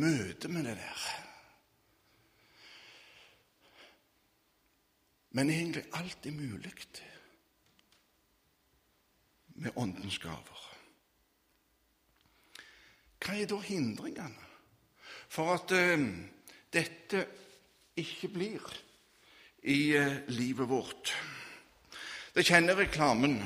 møte 0.02 0.50
med 0.50 0.66
det 0.66 0.78
der. 0.80 1.04
Men 5.34 5.50
egentlig 5.50 5.86
alt 5.94 6.26
er 6.26 6.32
mulig 6.38 6.74
med 9.56 9.72
Åndens 9.76 10.18
gaver. 10.22 10.64
Hva 13.24 13.38
er 13.40 13.48
da 13.48 13.60
hindringene 13.64 14.50
for 15.32 15.54
at 15.56 15.72
uh, 15.74 16.04
dette 16.74 17.22
ikke 17.98 18.30
blir 18.34 18.74
i 19.70 19.96
uh, 19.96 20.18
livet 20.34 20.70
vårt. 20.70 21.14
Det 22.34 22.46
kjenner 22.48 22.76
reklamen. 22.76 23.38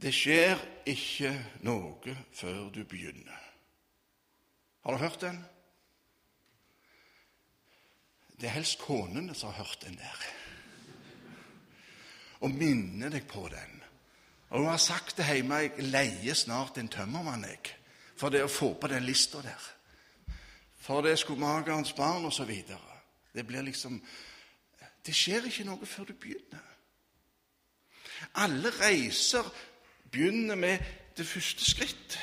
Det 0.00 0.12
skjer 0.16 0.56
ikke 0.88 1.34
noe 1.66 2.14
før 2.32 2.70
du 2.72 2.80
begynner. 2.88 3.42
Har 4.82 4.96
du 4.96 5.02
hørt 5.02 5.20
den? 5.20 5.42
Det 8.40 8.48
er 8.48 8.56
helst 8.56 8.80
konene 8.80 9.36
som 9.36 9.52
har 9.52 9.60
hørt 9.60 9.84
den 9.84 10.00
der. 10.00 10.24
Og 12.40 12.50
minner 12.50 13.12
deg 13.12 13.28
på 13.30 13.44
den. 13.52 13.76
Og 14.50 14.64
hun 14.64 14.72
har 14.72 14.80
sagt 14.82 15.20
det 15.20 15.28
hjemme 15.28 15.60
jeg 15.62 15.86
leier 15.92 16.34
snart 16.36 16.80
en 16.80 16.90
tømmermann 16.90 17.44
jeg, 17.46 17.76
for 18.16 18.32
det 18.32 18.42
å 18.44 18.50
få 18.50 18.72
på 18.80 18.88
den 18.90 19.04
lista 19.06 19.44
der. 19.44 19.70
For 20.82 21.04
det 21.04 21.12
er 21.12 21.22
skomagerens 21.22 21.92
barn 21.94 22.24
osv. 22.26 22.50
Det 23.32 23.46
blir 23.46 23.68
liksom 23.68 24.00
Det 25.06 25.14
skjer 25.14 25.48
ikke 25.48 25.64
noe 25.66 25.86
før 25.86 26.10
du 26.10 26.14
begynner. 26.14 26.71
Alle 28.34 28.70
reiser 28.80 29.48
begynner 30.12 30.54
med 30.54 30.78
det 31.16 31.26
første 31.26 31.64
skritt. 31.64 32.18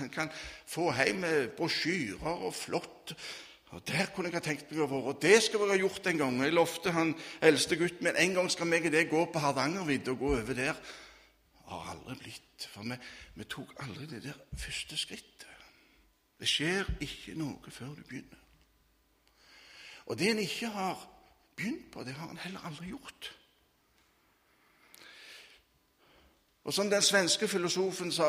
En 0.00 0.10
kan 0.12 0.30
få 0.66 0.92
hjem 0.96 1.24
brosjyrer 1.56 2.46
og 2.46 2.54
flott 2.54 3.14
og 3.72 3.88
Der 3.88 4.06
kunne 4.12 4.28
jeg 4.28 4.36
ha 4.36 4.44
tenkt 4.44 4.68
meg 4.68 4.82
å 4.84 4.86
være. 4.90 5.14
Det 5.16 5.38
skal 5.46 5.62
vi 5.62 5.70
ha 5.70 5.78
gjort 5.80 6.08
en 6.10 6.18
gang. 6.20 6.34
Jeg 6.44 6.52
lovte 6.52 6.92
han 6.92 7.14
eldste 7.40 7.78
gutten 7.80 8.04
min 8.04 8.18
en 8.20 8.34
gang 8.36 8.50
skal 8.52 8.68
meg 8.68 8.84
og 8.84 8.92
det 8.92 9.06
gå 9.08 9.22
på 9.32 9.40
Hardangervidda 9.40 10.12
og 10.12 10.18
gå 10.20 10.32
over 10.36 10.58
der. 10.58 10.76
Det 10.76 11.70
har 11.70 11.88
aldri 11.94 12.18
blitt. 12.20 12.66
For 12.68 12.84
vi, 12.84 12.98
vi 13.40 13.46
tok 13.48 13.72
aldri 13.80 14.10
det 14.10 14.20
der 14.26 14.36
første 14.60 14.98
skrittet. 15.00 15.48
Det 16.36 16.50
skjer 16.50 16.90
ikke 17.00 17.38
noe 17.38 17.72
før 17.72 17.94
du 17.96 18.02
begynner. 18.04 18.42
Og 20.12 20.18
det 20.20 20.28
en 20.34 20.42
ikke 20.42 20.68
har 20.74 21.06
begynt 21.56 21.88
på, 21.94 22.04
det 22.04 22.18
har 22.18 22.28
en 22.28 22.42
heller 22.44 22.68
aldri 22.68 22.90
gjort. 22.90 23.30
Og 26.64 26.74
som 26.74 26.90
den 26.90 27.02
svenske 27.02 27.48
filosofen 27.48 28.12
sa, 28.12 28.28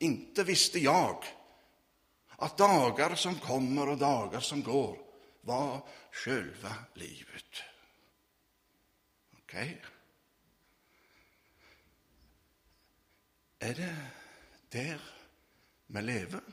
inte 0.00 0.44
visste 0.46 0.82
jeg 0.82 1.30
at 2.38 2.58
dager 2.58 3.16
som 3.18 3.38
kommer 3.42 3.94
og 3.94 4.00
dager 4.00 4.40
som 4.40 4.62
går, 4.62 4.94
var 5.42 5.80
sjølve 6.14 6.74
livet. 7.00 7.62
Ok? 9.40 9.54
Er 13.60 13.74
det 13.74 13.96
der 14.72 15.02
vi 15.86 16.00
lever? 16.00 16.44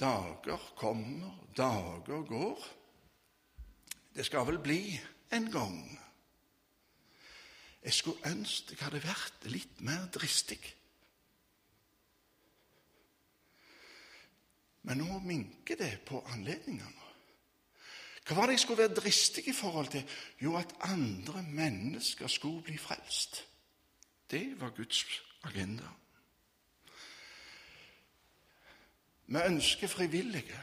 Dager 0.00 0.70
kommer, 0.76 1.36
dager 1.56 2.24
går. 2.28 2.64
Det 4.14 4.24
skal 4.26 4.46
vel 4.46 4.58
bli 4.58 5.00
en 5.30 5.50
gang. 5.52 6.03
Jeg 7.84 7.92
skulle 7.92 8.30
ønske 8.30 8.72
jeg 8.72 8.84
hadde 8.84 9.02
vært 9.04 9.46
litt 9.52 9.80
mer 9.84 10.06
dristig. 10.12 10.60
Men 14.84 15.00
nå 15.00 15.18
minker 15.24 15.78
det 15.80 15.92
på 16.08 16.20
anledningene. 16.32 17.04
Hva 18.24 18.36
var 18.38 18.48
det 18.48 18.56
jeg 18.56 18.62
skulle 18.64 18.86
være 18.86 18.96
dristig 18.96 19.44
i 19.48 19.52
forhold 19.52 19.90
til? 19.92 20.04
Jo, 20.40 20.56
at 20.56 20.72
andre 20.80 21.42
mennesker 21.42 22.28
skulle 22.28 22.62
bli 22.64 22.76
frelst. 22.80 23.42
Det 24.30 24.60
var 24.60 24.72
Guds 24.76 25.04
agenda. 25.44 25.88
Vi 29.26 29.40
ønsker 29.46 29.88
frivillige. 29.88 30.60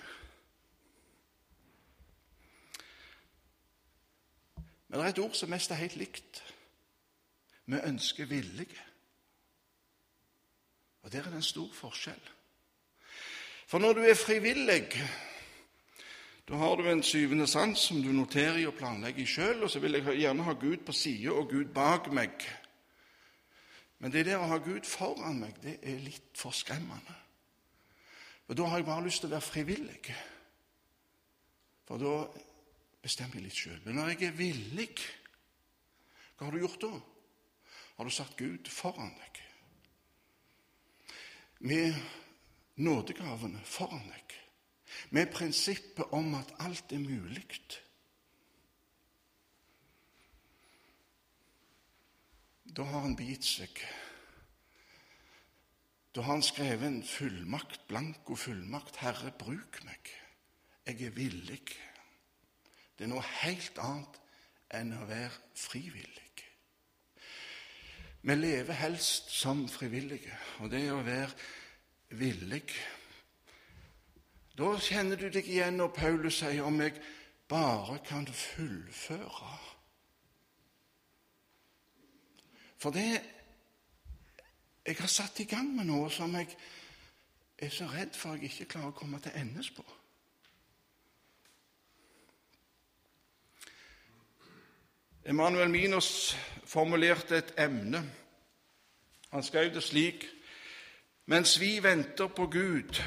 Men 4.87 4.99
det 4.99 5.05
er 5.05 5.09
et 5.09 5.19
ord 5.19 5.33
som 5.33 5.49
mest 5.49 5.71
er 5.71 5.75
helt 5.75 5.95
likt. 5.95 6.41
Vi 7.71 7.79
ønsker 7.87 8.25
villige. 8.25 8.79
Og 11.01 11.11
der 11.11 11.19
er 11.19 11.29
det 11.31 11.39
en 11.39 11.41
stor 11.41 11.69
forskjell. 11.73 12.29
For 13.67 13.79
når 13.79 13.93
du 13.93 14.01
er 14.03 14.15
frivillig, 14.19 14.89
da 16.47 16.57
har 16.59 16.75
du 16.75 16.89
en 16.89 17.03
syvende 17.03 17.47
sans 17.47 17.79
som 17.79 18.01
du 18.03 18.09
noterer 18.11 18.57
i 18.59 18.65
og 18.67 18.75
planlegger 18.75 19.25
sjøl, 19.25 19.63
og 19.63 19.71
så 19.71 19.79
vil 19.79 19.95
jeg 19.95 20.17
gjerne 20.19 20.43
ha 20.43 20.53
Gud 20.59 20.83
på 20.85 20.91
sida 20.91 21.31
og 21.31 21.47
Gud 21.49 21.71
bak 21.71 22.09
meg. 22.11 22.43
Men 23.99 24.11
det 24.11 24.25
der 24.27 24.41
å 24.41 24.49
ha 24.51 24.57
Gud 24.59 24.83
foran 24.83 25.39
meg, 25.39 25.55
det 25.63 25.77
er 25.79 26.03
litt 26.03 26.35
for 26.35 26.51
skremmende. 26.51 27.15
For 28.47 28.57
da 28.57 28.67
har 28.67 28.81
jeg 28.81 28.89
bare 28.89 29.05
lyst 29.05 29.23
til 29.23 29.31
å 29.31 29.35
være 29.37 29.47
frivillig. 29.47 30.17
For 31.87 32.03
da 32.03 32.17
bestemmer 32.99 33.39
jeg 33.39 33.47
litt 33.47 33.63
sjøl. 33.63 33.79
Men 33.85 34.01
når 34.01 34.11
jeg 34.11 34.27
er 34.27 34.37
villig, 34.41 34.89
hva 36.35 36.49
har 36.49 36.57
du 36.57 36.65
gjort 36.65 36.83
da? 36.83 36.91
Har 38.01 38.05
du 38.09 38.13
satt 38.15 38.33
Gud 38.33 38.65
foran 38.65 39.11
deg? 39.13 39.35
Med 41.69 41.93
nådegavene 42.81 43.59
foran 43.61 44.07
deg, 44.09 44.33
med 45.13 45.29
prinsippet 45.29 46.09
om 46.17 46.33
at 46.33 46.49
alt 46.65 46.95
er 46.97 47.03
mulig. 47.03 47.45
Da 52.65 52.87
har 52.89 53.05
han 53.05 53.13
begitt 53.19 53.45
seg. 53.45 53.83
Da 56.17 56.25
har 56.25 56.39
han 56.39 56.49
skrevet 56.49 56.87
en 56.89 57.03
fullmakt, 57.05 57.85
blanko 57.85 58.33
fullmakt. 58.47 58.97
Herre, 59.05 59.29
bruk 59.29 59.77
meg. 59.85 60.09
Jeg 60.89 61.05
er 61.05 61.13
villig. 61.21 61.61
Det 62.97 63.05
er 63.05 63.13
noe 63.13 63.29
helt 63.43 63.77
annet 63.85 64.21
enn 64.73 64.97
å 64.97 65.05
være 65.05 65.37
frivillig. 65.53 66.30
Vi 68.21 68.35
lever 68.35 68.73
helst 68.73 69.31
som 69.33 69.63
frivillige, 69.69 70.35
og 70.59 70.69
det 70.69 70.83
å 70.93 71.01
være 71.01 71.31
villig. 72.19 72.67
Da 74.57 74.75
kjenner 74.77 75.17
du 75.17 75.29
deg 75.33 75.47
igjen 75.49 75.79
når 75.79 75.93
Paulus 75.95 76.41
sier 76.43 76.61
om 76.67 76.77
jeg 76.83 76.99
bare 77.49 77.97
kan 78.05 78.27
fullføre. 78.27 79.55
For 82.81 82.93
det 82.93 83.09
jeg 84.85 84.97
har 84.97 85.09
satt 85.09 85.39
i 85.39 85.49
gang 85.49 85.73
med 85.75 85.89
noe 85.89 86.09
som 86.13 86.33
jeg 86.37 86.53
er 87.61 87.73
så 87.73 87.85
redd 87.89 88.15
for 88.17 88.37
jeg 88.37 88.49
ikke 88.49 88.73
klarer 88.75 88.93
å 88.93 88.97
komme 88.97 89.19
til 89.21 89.35
endes 89.37 89.69
på. 89.73 89.85
Emanuel 95.25 95.69
Minos 95.69 96.35
formulerte 96.65 97.37
et 97.37 97.53
emne. 97.57 98.11
Han 99.29 99.43
skrev 99.43 99.73
det 99.73 99.83
slik 99.83 100.25
mens 101.25 101.59
vi 101.61 101.83
venter 101.83 102.27
på 102.27 102.47
Gud, 102.47 102.97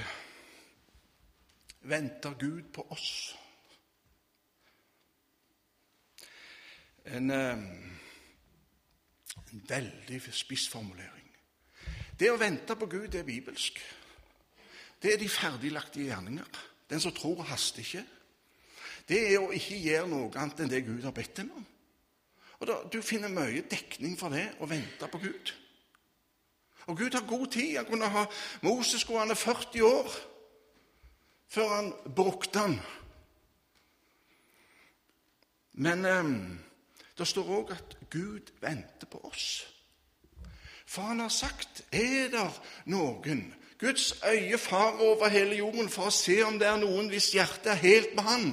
venter 1.80 2.34
Gud 2.38 2.62
på 2.72 2.86
oss. 2.90 3.36
En, 7.04 7.30
eh, 7.30 7.58
en 9.52 9.64
veldig 9.68 10.22
spissformulering. 10.32 11.36
Det 12.20 12.30
å 12.30 12.38
vente 12.38 12.76
på 12.76 12.86
Gud 12.86 13.08
det 13.08 13.20
er 13.20 13.28
bibelsk. 13.28 13.82
Det 15.02 15.12
er 15.12 15.18
de 15.18 15.28
ferdiglagte 15.28 16.00
gjerninger. 16.00 16.64
Den 16.90 17.00
som 17.00 17.12
tror, 17.12 17.42
haster 17.42 17.80
ikke. 17.80 18.06
Det 19.08 19.34
er 19.34 19.38
å 19.38 19.52
ikke 19.52 19.82
gjøre 19.82 20.08
noe 20.08 20.32
annet 20.38 20.60
enn 20.60 20.70
det 20.70 20.86
Gud 20.86 21.02
har 21.02 21.12
bedt 21.12 21.36
dem 21.36 21.50
om. 21.50 21.66
Og 22.60 22.66
da, 22.66 22.78
Du 22.92 23.02
finner 23.02 23.28
mye 23.28 23.64
dekning 23.70 24.18
for 24.18 24.32
det 24.34 24.46
å 24.60 24.68
vente 24.70 25.08
på 25.10 25.20
Gud. 25.22 25.54
Og 26.86 26.98
Gud 26.98 27.14
har 27.14 27.26
god 27.26 27.46
tid. 27.46 27.76
Han 27.76 27.86
kunne 27.88 28.10
ha 28.12 28.26
Moses 28.62 29.04
gående 29.04 29.36
40 29.36 29.82
år 29.82 30.14
før 31.48 31.68
han 31.68 31.92
brukte 32.16 32.58
han. 32.58 32.80
Men 35.72 36.04
eh, 36.04 36.30
det 37.18 37.26
står 37.28 37.50
òg 37.58 37.74
at 37.74 37.96
Gud 38.10 38.50
venter 38.60 39.10
på 39.10 39.20
oss. 39.28 39.66
For 40.86 41.02
han 41.02 41.22
har 41.24 41.32
sagt 41.32 41.84
er 41.92 42.30
det 42.30 42.48
noen 42.90 43.46
Guds 43.80 44.12
øye 44.22 44.58
farer 44.58 45.00
over 45.02 45.28
hele 45.28 45.56
jorden 45.58 45.88
for 45.90 46.08
å 46.08 46.14
se 46.14 46.38
om 46.46 46.58
det 46.58 46.68
er 46.68 46.78
noen 46.80 47.10
hvis 47.10 47.32
hjertet 47.34 47.72
er 47.74 47.82
helt 47.82 48.14
med 48.14 48.24
Han, 48.24 48.44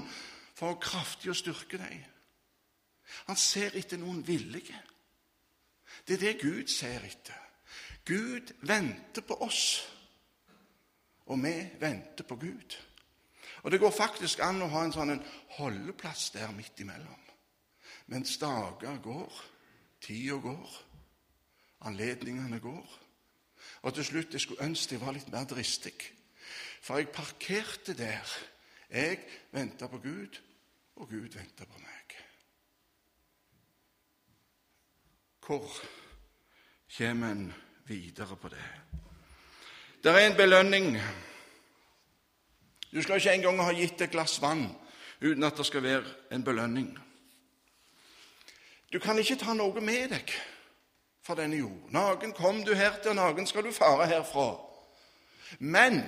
for 0.57 0.73
å 0.73 0.79
kraftig 0.81 1.31
å 1.31 1.37
styrke 1.37 1.77
deg. 1.77 1.99
Han 3.28 3.38
ser 3.39 3.76
etter 3.78 4.00
noen 4.02 4.21
villige. 4.28 4.78
Det 6.08 6.17
er 6.17 6.24
det 6.26 6.41
Gud 6.41 6.67
ser 6.71 7.04
etter. 7.06 7.38
Gud 8.06 8.54
venter 8.65 9.21
på 9.21 9.38
oss, 9.45 9.82
og 11.30 11.38
vi 11.43 11.54
venter 11.80 12.26
på 12.28 12.36
Gud. 12.36 12.78
Og 13.63 13.71
Det 13.71 13.80
går 13.80 13.91
faktisk 13.91 14.39
an 14.39 14.62
å 14.62 14.71
ha 14.74 14.84
en 14.86 14.93
sånn 14.93 15.13
en 15.13 15.26
holdeplass 15.58 16.32
der 16.34 16.52
midt 16.56 16.80
imellom. 16.82 17.19
Mens 18.10 18.38
dager 18.41 18.97
går, 19.04 19.43
tida 20.02 20.39
går, 20.41 20.71
anledningene 21.88 22.60
går. 22.60 22.97
Og 23.82 23.93
til 23.93 24.06
slutt 24.06 24.34
jeg 24.34 24.41
skulle 24.41 24.65
ønske 24.65 24.97
jeg 24.97 25.04
var 25.06 25.13
litt 25.15 25.30
mer 25.32 25.45
dristig. 25.45 25.95
For 26.82 26.97
jeg 26.97 27.13
parkerte 27.13 27.93
der. 27.93 28.34
Jeg 28.91 29.21
venta 29.54 29.88
på 29.88 30.02
Gud, 30.04 30.41
og 30.95 31.10
Gud 31.10 31.38
venta 31.38 31.65
på 31.65 31.80
meg. 31.80 32.00
Hvor 35.51 35.71
kommer 36.97 37.31
en 37.31 37.53
videre 37.85 38.37
på 38.37 38.47
det. 38.47 38.63
Det 40.03 40.11
er 40.11 40.27
en 40.27 40.37
belønning. 40.37 40.97
Du 42.91 43.01
skal 43.01 43.15
ikke 43.15 43.33
engang 43.33 43.59
ha 43.63 43.73
gitt 43.75 44.01
et 44.01 44.11
glass 44.11 44.41
vann 44.41 44.69
uten 45.21 45.43
at 45.43 45.57
det 45.57 45.65
skal 45.65 45.83
være 45.83 46.13
en 46.31 46.43
belønning. 46.43 46.87
Du 48.93 48.99
kan 48.99 49.19
ikke 49.19 49.35
ta 49.35 49.53
noe 49.53 49.81
med 49.81 50.09
deg. 50.15 50.31
fra 51.23 51.35
denne 51.35 51.57
jord. 51.57 51.91
Nagen 51.91 52.33
kom 52.33 52.63
du 52.63 52.73
her 52.73 53.01
til, 53.01 53.09
og 53.09 53.15
nagen 53.15 53.47
skal 53.47 53.63
du 53.63 53.71
fare 53.71 54.07
herfra. 54.07 54.57
Men 55.59 56.01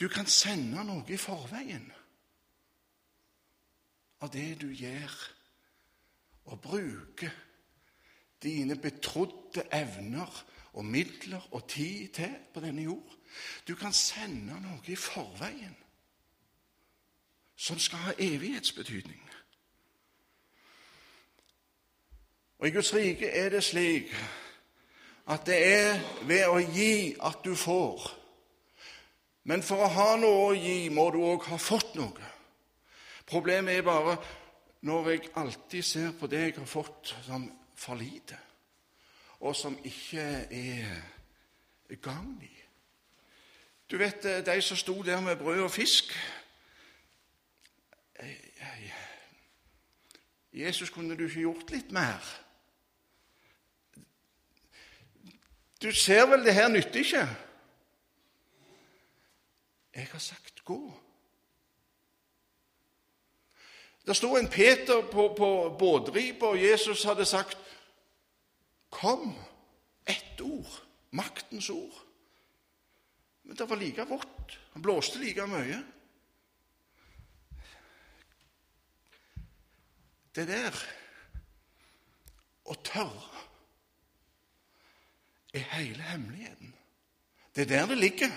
du 0.00 0.08
kan 0.08 0.26
sende 0.26 0.84
noe 0.84 1.04
i 1.08 1.16
forveien 1.16 1.92
av 4.20 4.32
det 4.32 4.60
du 4.60 4.72
gjør, 4.72 5.12
og 6.44 6.60
bruke 6.60 7.30
dine 8.42 8.76
betrodde 8.76 9.64
evner 9.72 10.44
og 10.74 10.84
midler 10.84 11.48
og 11.50 11.68
tid 11.68 12.08
til 12.08 12.36
på 12.54 12.60
denne 12.60 12.82
jord. 12.82 13.16
Du 13.68 13.74
kan 13.74 13.92
sende 13.92 14.58
noe 14.60 14.82
i 14.86 14.96
forveien 14.96 15.76
som 17.56 17.78
skal 17.78 17.98
ha 17.98 18.12
evighetsbetydning. 18.18 19.22
Og 22.58 22.68
I 22.68 22.70
Guds 22.70 22.94
rike 22.94 23.28
er 23.28 23.48
det 23.48 23.64
slik 23.64 24.10
at 25.26 25.46
det 25.46 25.58
er 25.66 26.00
ved 26.26 26.46
å 26.48 26.58
gi 26.58 27.14
at 27.22 27.40
du 27.44 27.54
får. 27.56 28.10
Men 29.44 29.62
for 29.62 29.84
å 29.84 29.92
ha 29.92 30.14
noe 30.20 30.46
å 30.50 30.54
gi 30.56 30.88
må 30.92 31.10
du 31.12 31.20
òg 31.24 31.46
ha 31.50 31.58
fått 31.60 31.94
noe. 31.98 32.30
Problemet 33.28 33.78
er 33.78 33.86
bare 33.86 34.16
når 34.84 35.10
jeg 35.10 35.30
alltid 35.40 35.82
ser 35.82 36.16
på 36.18 36.28
det 36.28 36.40
jeg 36.42 36.56
har 36.58 36.68
fått, 36.68 37.14
som 37.24 37.46
for 37.84 38.00
lite, 38.00 38.38
og 39.44 39.56
som 39.56 39.76
ikke 39.84 40.24
er 40.50 41.96
gagn 42.02 42.38
i. 42.42 42.52
Du 43.90 43.98
vet, 44.00 44.24
eh, 44.24 44.40
de 44.46 44.62
som 44.62 44.76
sto 44.76 45.02
der 45.02 45.20
med 45.20 45.36
brød 45.36 45.62
og 45.68 45.70
fisk 45.70 46.16
Jesus, 50.54 50.90
kunne 50.90 51.16
du 51.18 51.24
ikke 51.24 51.40
gjort 51.40 51.70
litt 51.70 51.90
mer? 51.90 52.22
Du 55.82 55.90
ser 55.92 56.26
vel 56.30 56.44
det 56.46 56.54
her 56.54 56.68
nytter 56.70 57.00
ikke? 57.02 57.24
Jeg 59.94 60.06
har 60.12 60.18
sagt 60.18 60.64
gå. 60.64 60.78
Det 64.06 64.16
sto 64.16 64.36
en 64.36 64.48
Peter 64.48 65.02
på, 65.10 65.34
på 65.36 65.76
båtripa, 65.78 66.46
og 66.46 66.62
Jesus 66.62 67.02
hadde 67.02 67.26
sagt 67.26 67.58
Kom. 68.94 69.34
Ett 70.04 70.40
ord. 70.40 70.80
Maktens 71.10 71.70
ord. 71.70 71.94
Men 73.42 73.56
det 73.56 73.66
var 73.68 73.76
like 73.76 74.04
vått. 74.08 74.58
Han 74.72 74.82
blåste 74.82 75.18
like 75.18 75.46
mye. 75.50 75.82
Det 80.34 80.46
der 80.48 80.78
å 82.64 82.74
tørre 82.82 83.44
er 85.54 85.66
hele 85.76 86.02
hemmeligheten. 86.08 86.72
Det 87.54 87.66
er 87.66 87.70
der 87.70 87.92
det 87.92 87.98
ligger. 88.00 88.32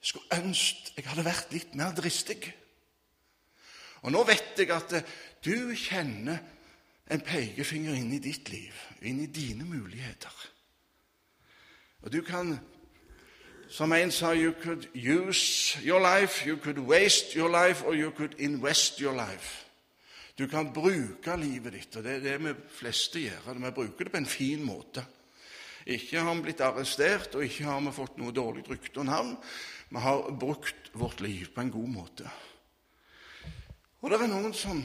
Jeg 0.00 0.10
skulle 0.10 0.40
ønske 0.42 0.96
jeg 0.96 1.08
hadde 1.08 1.24
vært 1.24 1.54
litt 1.54 1.76
mer 1.78 1.94
dristig. 1.96 2.42
Og 4.04 4.12
nå 4.12 4.20
vet 4.28 4.58
jeg 4.58 4.72
at 4.74 4.92
du 5.44 5.72
kjenner 5.76 6.42
en 7.10 7.22
pekefinger 7.26 7.96
inn 7.98 8.12
i 8.14 8.22
ditt 8.22 8.50
liv, 8.52 8.74
inn 9.02 9.20
i 9.22 9.26
dine 9.26 9.66
muligheter. 9.66 10.34
Og 12.02 12.12
du 12.12 12.20
kan, 12.24 12.54
som 13.68 13.92
en 13.92 14.12
sa, 14.14 14.32
you 14.32 14.52
could 14.62 14.86
use 14.94 15.78
your 15.84 16.00
life, 16.00 16.46
you 16.46 16.56
could 16.56 16.78
waste 16.78 17.36
your 17.36 17.50
life, 17.50 17.84
or 17.84 17.94
you 17.94 18.10
could 18.10 18.34
invest 18.38 19.00
your 19.00 19.14
life. 19.14 19.66
Du 20.38 20.46
kan 20.48 20.72
bruke 20.72 21.36
livet 21.36 21.72
ditt, 21.72 21.96
og 21.96 22.04
det 22.04 22.12
er 22.14 22.20
det 22.24 22.36
vi 22.44 22.54
fleste 22.72 23.20
gjør. 23.20 23.58
Vi 23.58 23.70
bruker 23.76 24.04
det 24.04 24.12
på 24.12 24.22
en 24.22 24.26
fin 24.26 24.62
måte. 24.64 25.04
Ikke 25.86 26.20
har 26.20 26.34
vi 26.34 26.46
blitt 26.46 26.62
arrestert, 26.64 27.34
og 27.34 27.44
ikke 27.44 27.66
har 27.68 27.80
vi 27.84 27.92
fått 27.92 28.16
noe 28.20 28.32
dårlig 28.32 28.64
rykte 28.70 29.02
og 29.02 29.08
navn. 29.10 29.34
Vi 29.90 30.00
har 30.00 30.30
brukt 30.40 30.92
vårt 30.94 31.20
liv 31.20 31.50
på 31.54 31.60
en 31.60 31.72
god 31.74 31.88
måte. 31.92 32.30
Og 34.00 34.10
det 34.10 34.20
er 34.20 34.32
noen 34.32 34.54
som 34.56 34.80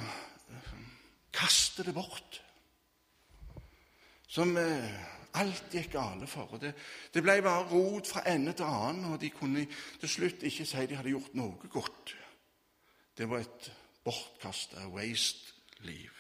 kaster 1.35 1.87
det 1.87 1.93
bort. 1.95 2.39
Som 4.27 4.55
eh, 4.57 4.95
alt 5.39 5.73
gikk 5.73 5.93
gale 5.95 6.27
for. 6.27 6.57
det, 6.61 6.73
det, 7.13 7.23
ble 7.23 7.37
bare 7.43 7.67
rot 7.69 8.07
fra 8.07 8.23
ende 8.31 8.55
til 8.55 8.67
annen, 8.67 9.13
og 9.13 9.21
de 9.21 9.31
kunne 9.35 9.65
til 9.99 10.11
slutt 10.11 10.45
ikke 10.47 10.67
si 10.67 10.85
de 10.87 10.97
hadde 10.97 11.13
gjort 11.13 11.35
noe 11.37 11.71
godt. 11.71 12.15
Det 13.15 13.29
var 13.29 13.43
et 13.43 13.71
bortkasta 14.03 14.87
waste-liv. 14.91 16.11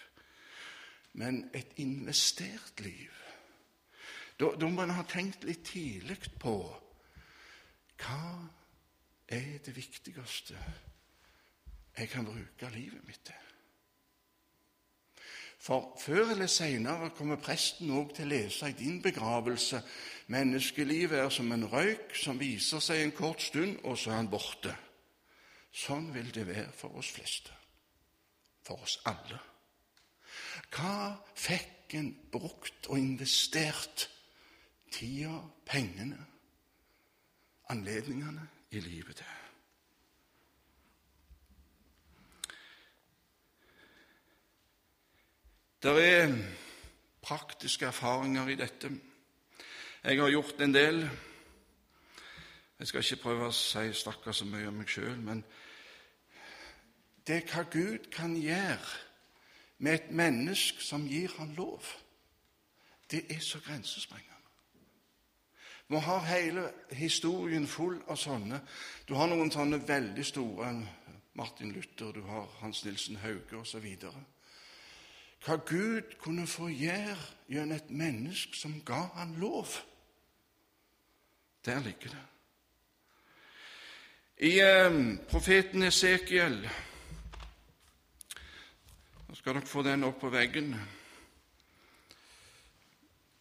Men 1.13 1.45
et 1.55 1.77
investert 1.79 2.79
liv. 2.83 3.11
Da, 4.39 4.51
da 4.59 4.67
må 4.67 4.83
en 4.83 4.97
ha 4.97 5.05
tenkt 5.07 5.45
litt 5.47 5.63
tidlig 5.69 6.17
på 6.39 6.57
hva 8.03 8.23
er 9.31 9.61
det 9.63 9.71
viktigste 9.75 10.59
jeg 11.95 12.09
kan 12.11 12.27
bruke 12.27 12.69
livet 12.75 13.07
mitt 13.07 13.23
til. 13.23 13.44
For 15.65 15.95
før 15.97 16.35
eller 16.35 16.49
seinere 16.51 17.09
kommer 17.17 17.41
presten 17.41 17.89
òg 17.97 18.13
til 18.13 18.27
å 18.27 18.33
lese 18.35 18.69
i 18.69 18.77
din 18.77 18.99
begravelse 19.01 19.81
menneskelivet 20.29 21.23
er 21.23 21.33
som 21.33 21.49
en 21.55 21.65
røyk 21.71 22.13
som 22.21 22.37
viser 22.37 22.83
seg 22.85 23.01
en 23.01 23.15
kort 23.17 23.41
stund, 23.41 23.79
og 23.83 23.97
så 23.97 24.13
er 24.13 24.21
han 24.21 24.29
borte. 24.29 24.75
Sånn 25.73 26.11
vil 26.13 26.29
det 26.33 26.45
være 26.47 26.71
for 26.77 27.01
oss 27.01 27.09
fleste 27.17 27.55
for 28.65 28.81
oss 28.81 28.97
alle. 29.09 29.39
Hva 30.73 31.15
fikk 31.37 31.95
en 31.99 32.11
brukt 32.33 32.89
og 32.89 32.99
investert 32.99 34.07
tida, 34.93 35.37
pengene, 35.67 36.19
anledningene 37.73 38.47
i 38.73 38.81
livet 38.83 39.21
til? 39.21 39.44
Det 45.85 46.13
er 46.13 46.31
praktiske 47.21 47.85
erfaringer 47.85 48.47
i 48.47 48.55
dette. 48.55 48.89
Jeg 50.03 50.17
har 50.17 50.29
gjort 50.29 50.61
en 50.61 50.73
del. 50.73 51.09
Jeg 52.79 52.87
skal 52.87 53.03
ikke 53.03 53.21
prøve 53.21 53.47
å 53.47 53.51
si 53.51 53.93
'stakkar' 53.93 54.33
så 54.33 54.45
mye 54.45 54.67
om 54.67 54.73
meg 54.73 54.89
sjøl, 54.89 55.19
men 55.21 55.43
det 57.27 57.35
er 57.35 57.53
hva 57.53 57.63
Gud 57.69 58.09
kan 58.11 58.33
gjøre 58.35 58.97
med 59.77 59.93
et 59.93 60.11
menneske 60.11 60.81
som 60.81 61.07
gir 61.07 61.29
han 61.37 61.53
lov, 61.53 61.85
det 63.11 63.25
er 63.29 63.39
så 63.39 63.59
grensesprengende. 63.59 64.49
Vi 65.87 65.97
har 65.97 66.19
hele 66.19 66.71
historien 66.91 67.67
full 67.67 68.01
av 68.07 68.15
sånne. 68.15 68.61
Du 69.07 69.13
har 69.13 69.27
noen 69.27 69.51
sånne 69.51 69.87
veldig 69.87 70.25
store 70.25 70.87
Martin 71.33 71.71
Luther, 71.71 72.11
du 72.11 72.21
har 72.21 72.49
Hans 72.59 72.85
Nilsen 72.85 73.15
Hauge 73.15 73.57
osv. 73.57 73.85
Hva 75.45 75.59
Gud 75.61 76.15
kunne 76.17 76.47
få 76.49 76.71
gjøre 76.73 77.17
gjennom 77.49 77.75
et 77.75 77.89
menneske 77.93 78.57
som 78.57 78.79
ga 78.85 79.03
han 79.13 79.35
lov. 79.37 79.67
Der 81.65 81.83
ligger 81.85 82.09
det. 82.09 82.23
I 84.37 84.59
eh, 84.59 85.17
profeten 85.29 85.83
Esekiel 85.83 86.57
skal 89.33 89.53
dere 89.59 89.69
få 89.69 89.83
den 89.85 90.03
opp 90.07 90.17
på 90.23 90.31
veggen. 90.33 90.73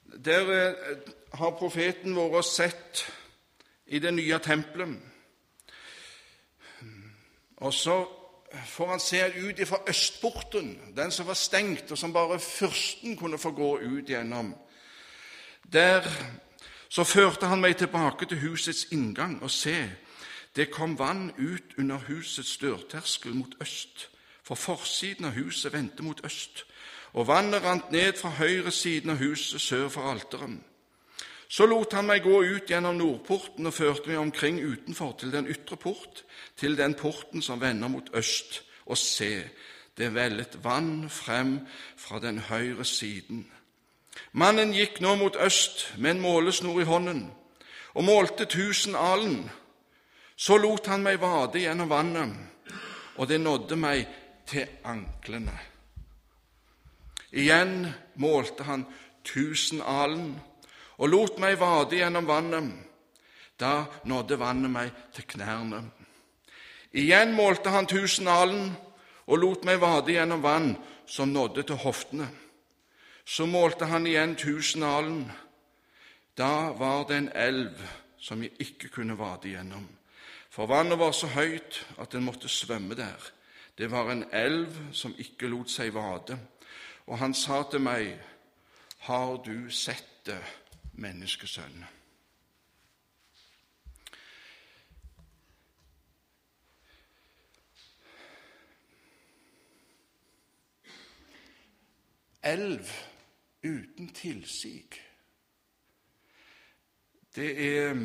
Der 0.05 0.53
eh, 0.53 0.99
har 1.35 1.57
profeten 1.57 2.15
vår 2.17 2.43
sett 2.43 3.07
i 3.87 3.99
det 3.99 4.13
nye 4.15 4.39
tempelet. 4.45 5.01
Og 7.57 7.75
så 7.75 8.24
får 8.67 8.87
han 8.87 9.01
ser 9.01 9.37
ut 9.37 9.59
ifra 9.59 9.79
østporten, 9.89 10.79
den 10.97 11.11
som 11.11 11.27
var 11.27 11.35
stengt, 11.35 11.91
og 11.91 11.99
som 11.99 12.13
bare 12.13 12.39
fyrsten 12.41 13.17
kunne 13.17 13.39
få 13.39 13.51
gå 13.51 13.79
ut 13.79 14.09
gjennom. 14.09 14.55
Der 15.73 16.07
så 16.89 17.05
førte 17.05 17.47
han 17.47 17.61
meg 17.61 17.77
tilbake 17.77 18.27
til 18.27 18.41
husets 18.41 18.87
inngang, 18.93 19.43
og 19.43 19.51
se, 19.51 19.91
det 20.57 20.71
kom 20.71 20.99
vann 20.99 21.33
ut 21.39 21.79
under 21.79 21.99
husets 22.09 22.57
dørterskel 22.63 23.35
mot 23.35 23.55
øst 23.61 24.09
for 24.45 24.55
forsiden 24.55 25.25
av 25.25 25.39
huset 25.39 25.73
vendte 25.73 26.05
mot 26.05 26.21
øst, 26.25 26.65
og 27.13 27.29
vannet 27.29 27.65
rant 27.65 27.91
ned 27.93 28.19
fra 28.21 28.35
høyre 28.37 28.71
siden 28.71 29.15
av 29.15 29.23
huset 29.23 29.61
sør 29.61 29.89
for 29.89 30.11
alteret. 30.11 30.59
Så 31.49 31.67
lot 31.71 31.93
han 31.95 32.09
meg 32.09 32.25
gå 32.25 32.41
ut 32.43 32.69
gjennom 32.69 32.97
nordporten 32.99 33.67
og 33.69 33.75
førte 33.77 34.11
meg 34.11 34.19
omkring 34.19 34.59
utenfor 34.61 35.15
til 35.21 35.33
den 35.33 35.49
ytre 35.49 35.77
port, 35.81 36.25
til 36.57 36.77
den 36.79 36.95
porten 36.95 37.43
som 37.43 37.61
vender 37.61 37.89
mot 37.89 38.11
øst, 38.15 38.63
og 38.87 38.99
se, 38.99 39.45
det 39.97 40.15
vellet 40.15 40.59
vann 40.65 41.11
frem 41.11 41.59
fra 41.97 42.19
den 42.21 42.39
høyre 42.39 42.85
siden. 42.85 43.47
Mannen 44.33 44.75
gikk 44.75 45.01
nå 45.01 45.15
mot 45.15 45.37
øst 45.37 45.95
med 45.99 46.11
en 46.11 46.21
målesnor 46.21 46.81
i 46.81 46.85
hånden 46.85 47.31
og 47.95 48.05
målte 48.05 48.45
tusen 48.45 48.95
alen. 48.95 49.51
Så 50.37 50.59
lot 50.59 50.87
han 50.91 51.03
meg 51.03 51.21
vade 51.23 51.63
gjennom 51.63 51.91
vannet, 51.91 52.35
og 53.17 53.29
det 53.29 53.41
nådde 53.41 53.77
meg 53.79 54.07
til 54.47 54.67
anklene. 54.85 55.55
Igjen 57.33 57.87
målte 58.15 58.67
han 58.67 58.87
tusen 59.25 59.83
alen 59.83 60.35
og 60.99 61.09
lot 61.11 61.39
meg 61.43 61.59
vade 61.59 61.99
gjennom 61.99 62.27
vannet. 62.27 62.73
Da 63.59 63.85
nådde 64.05 64.39
vannet 64.39 64.71
meg 64.71 64.91
til 65.15 65.27
knærne. 65.35 65.85
Igjen 66.95 67.33
målte 67.35 67.73
han 67.75 67.89
tusenalen 67.91 68.69
og 69.27 69.41
lot 69.41 69.65
meg 69.67 69.81
vade 69.83 70.15
gjennom 70.15 70.43
vann 70.45 70.75
som 71.11 71.33
nådde 71.33 71.65
til 71.67 71.81
hoftene. 71.83 72.29
Så 73.25 73.47
målte 73.51 73.89
han 73.91 74.07
igjen 74.07 74.37
tusenalen. 74.39 75.25
Da 76.39 76.71
var 76.79 77.09
det 77.09 77.17
en 77.17 77.31
elv 77.35 77.83
som 78.19 78.43
jeg 78.43 78.55
ikke 78.61 78.89
kunne 78.89 79.19
vade 79.19 79.51
gjennom, 79.51 79.89
for 80.51 80.71
vannet 80.71 80.99
var 80.99 81.13
så 81.13 81.27
høyt 81.35 81.81
at 81.99 82.15
en 82.15 82.25
måtte 82.25 82.49
svømme 82.49 82.95
der. 82.95 83.31
Det 83.79 83.91
var 83.91 84.11
en 84.11 84.25
elv 84.33 84.77
som 84.95 85.15
ikke 85.19 85.51
lot 85.51 85.71
seg 85.71 85.91
vade. 85.95 86.39
Og 87.07 87.19
han 87.19 87.35
sa 87.35 87.63
til 87.71 87.83
meg, 87.83 88.15
Har 89.05 89.37
du 89.45 89.71
sett 89.71 90.25
det, 90.27 90.41
menneskesønn? 90.93 91.85
Elv 102.45 102.89
uten 103.65 104.09
tilsig. 104.15 104.91
Det 107.35 107.51
er 107.67 107.97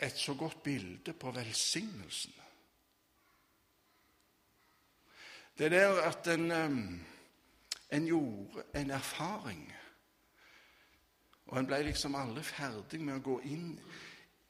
et 0.00 0.16
så 0.16 0.34
godt 0.34 0.62
bilde 0.62 1.12
på 1.12 1.30
velsignelsen. 1.30 2.34
Det 5.58 5.66
er 5.66 5.70
der 5.70 6.02
at 6.02 6.26
en, 6.26 6.50
en 7.92 8.06
gjorde 8.06 8.62
en 8.74 8.90
erfaring. 8.90 9.72
Og 11.46 11.58
en 11.58 11.66
ble 11.66 11.82
liksom 11.82 12.14
alle 12.14 12.42
ferdig 12.46 13.00
med 13.02 13.18
å 13.18 13.24
gå 13.24 13.40
inn 13.50 13.72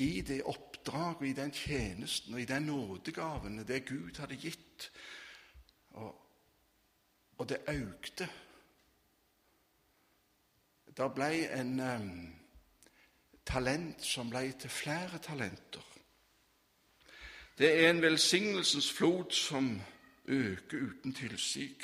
i 0.01 0.21
det 0.21 0.43
oppdraget, 0.45 1.31
i 1.31 1.37
den 1.37 1.53
tjenesten 1.53 2.35
og 2.35 2.43
i 2.43 2.49
den 2.49 2.69
nådegaven, 2.69 3.63
det 3.67 3.87
Gud 3.89 4.21
hadde 4.21 4.37
gitt. 4.37 4.91
Og, 5.99 6.13
og 7.41 7.49
det 7.49 7.63
økte. 7.73 8.29
Det 10.97 11.07
ble 11.17 11.29
en 11.57 11.79
um, 11.81 12.11
talent 13.49 14.05
som 14.05 14.29
ble 14.29 14.43
til 14.61 14.71
flere 14.71 15.19
talenter. 15.25 15.87
Det 17.59 17.71
er 17.71 17.91
en 17.91 18.03
velsignelsens 18.03 18.93
flod 18.93 19.33
som 19.33 19.81
øker 20.27 20.79
uten 20.79 21.15
tilsig. 21.15 21.77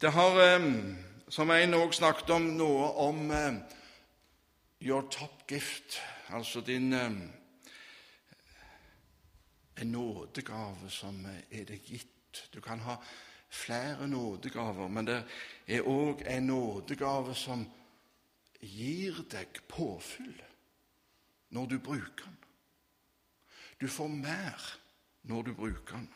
Det 0.00 0.12
har, 0.12 0.60
som 1.28 1.50
en 1.50 1.74
òg 1.74 1.94
snakket 1.94 2.30
om, 2.30 2.42
noe 2.42 2.92
om 3.02 3.32
your 4.82 5.10
top 5.10 5.50
gift, 5.50 6.00
altså 6.30 6.60
din 6.60 6.92
en 6.94 7.32
nådegave 9.82 10.90
som 10.90 11.26
er 11.50 11.64
deg 11.64 11.82
gitt. 11.82 12.17
Du 12.54 12.60
kan 12.60 12.80
ha 12.80 12.96
flere 13.48 14.08
nådegaver, 14.08 14.88
men 14.88 15.06
det 15.06 15.24
er 15.66 15.88
òg 15.88 16.22
en 16.26 16.46
nådegave 16.46 17.34
som 17.34 17.66
gir 18.60 19.22
deg 19.30 19.60
påfyll 19.68 20.42
når 21.54 21.66
du 21.66 21.78
bruker 21.78 22.24
den. 22.24 22.36
Du 23.80 23.88
får 23.88 24.08
mer 24.08 24.78
når 25.22 25.42
du 25.42 25.54
bruker 25.54 25.96
den. 25.96 26.14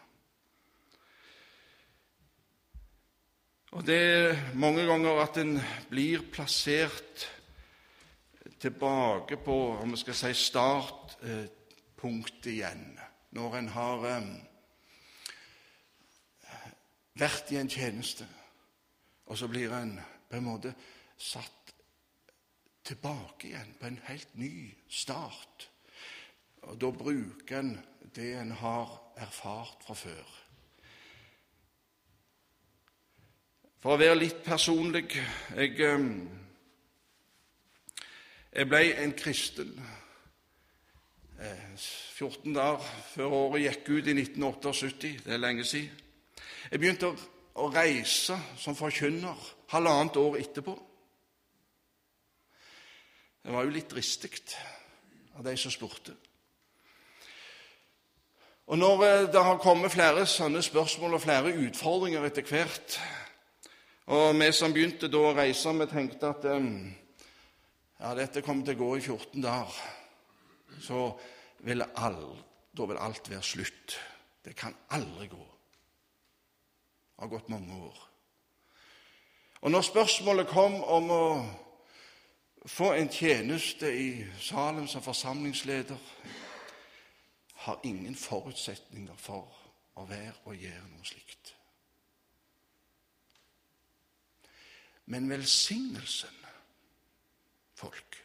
Og 3.73 3.87
Det 3.87 3.97
er 3.97 4.37
mange 4.55 4.85
ganger 4.85 5.23
at 5.23 5.37
en 5.41 5.61
blir 5.89 6.21
plassert 6.33 7.31
tilbake 8.61 9.37
på 9.41 9.77
om 9.81 9.91
vi 9.91 9.97
skal 9.97 10.15
si 10.15 10.33
startpunktet 10.37 12.47
igjen, 12.53 13.01
når 13.33 13.57
en 13.59 13.69
har 13.73 14.05
vært 17.19 17.53
i 17.53 17.59
en 17.61 17.71
tjeneste, 17.71 18.27
og 19.27 19.39
så 19.39 19.49
blir 19.49 19.73
en 19.77 19.99
på 20.29 20.37
en 20.39 20.47
måte 20.47 20.75
satt 21.19 21.75
tilbake 22.85 23.51
igjen 23.51 23.75
på 23.79 23.87
en 23.87 24.01
helt 24.09 24.37
ny 24.41 24.73
start. 24.89 25.69
Og 26.63 26.81
Da 26.81 26.91
bruker 26.91 27.59
en 27.59 27.79
det 28.15 28.35
en 28.37 28.51
har 28.51 29.13
erfart 29.17 29.85
fra 29.87 29.95
før. 29.95 30.39
For 33.83 33.95
å 33.95 33.99
være 33.99 34.19
litt 34.19 34.43
personlig 34.45 35.09
Jeg, 35.57 35.81
ehm, 35.81 36.29
jeg 38.53 38.69
ble 38.69 38.83
en 39.03 39.13
kristen 39.13 39.73
14 42.17 42.51
eh, 42.51 42.55
dager 42.55 42.93
før 43.15 43.35
året 43.39 43.65
gikk 43.65 43.89
ut 43.89 44.07
i 44.07 44.15
1978. 44.15 45.25
Det 45.25 45.33
er 45.33 45.41
lenge 45.43 45.65
siden. 45.65 46.02
Jeg 46.73 46.81
begynte 46.81 47.11
å 47.61 47.67
reise 47.69 48.33
som 48.57 48.73
forkynner 48.73 49.37
halvannet 49.75 50.17
år 50.17 50.39
etterpå. 50.41 50.73
Det 53.45 53.53
var 53.53 53.67
jo 53.67 53.75
litt 53.75 53.91
dristig 53.93 54.39
av 55.37 55.45
de 55.45 55.53
som 55.61 55.75
spurte. 55.75 56.15
Og 58.73 58.81
når 58.81 59.05
eh, 59.05 59.27
det 59.35 59.45
har 59.45 59.61
kommet 59.61 59.93
flere 59.93 60.25
sånne 60.25 60.65
spørsmål 60.65 61.19
og 61.19 61.25
flere 61.27 61.53
utfordringer 61.67 62.25
etter 62.25 62.47
hvert 62.49 62.97
Og 64.07 64.33
vi 64.41 64.49
som 64.57 64.73
begynte 64.73 65.13
da 65.13 65.21
å 65.29 65.37
reise, 65.37 65.77
vi 65.77 65.87
tenkte 65.93 66.33
at 66.33 66.47
ja, 68.03 68.15
dette 68.17 68.43
kommer 68.43 68.65
til 68.65 68.75
å 68.75 68.81
gå 68.81 68.91
i 68.97 69.05
14 69.05 69.45
dager. 69.45 69.77
Så 70.81 71.05
vil, 71.69 71.85
all, 71.95 72.23
da 72.73 72.89
vil 72.89 72.99
alt 72.99 73.31
være 73.31 73.45
slutt. 73.47 73.99
Det 74.43 74.57
kan 74.59 74.75
aldri 74.91 75.29
gå. 75.31 75.45
Har 77.23 77.29
gått 77.29 77.49
mange 77.49 77.75
år. 77.75 77.99
Og 79.61 79.71
når 79.71 79.85
spørsmålet 79.87 80.49
kom 80.51 80.81
om 80.83 81.11
å 81.15 81.27
få 82.67 82.89
en 82.99 83.11
tjeneste 83.15 83.93
i 83.95 84.25
Salem 84.43 84.89
som 84.91 85.05
forsamlingsleder 85.07 86.01
har 87.63 87.79
ingen 87.87 88.19
forutsetninger 88.19 89.15
for 89.23 89.55
å 89.95 90.09
være 90.11 90.35
og 90.51 90.59
gjøre 90.65 90.83
noe 90.89 91.07
slikt. 91.07 91.55
Men 95.07 95.31
velsignelsen, 95.31 96.43
folk, 97.79 98.19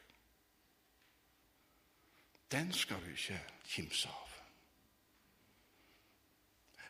den 2.50 2.74
skal 2.74 3.06
du 3.06 3.14
ikke 3.14 3.42
kimse 3.78 4.10
av. 4.10 4.38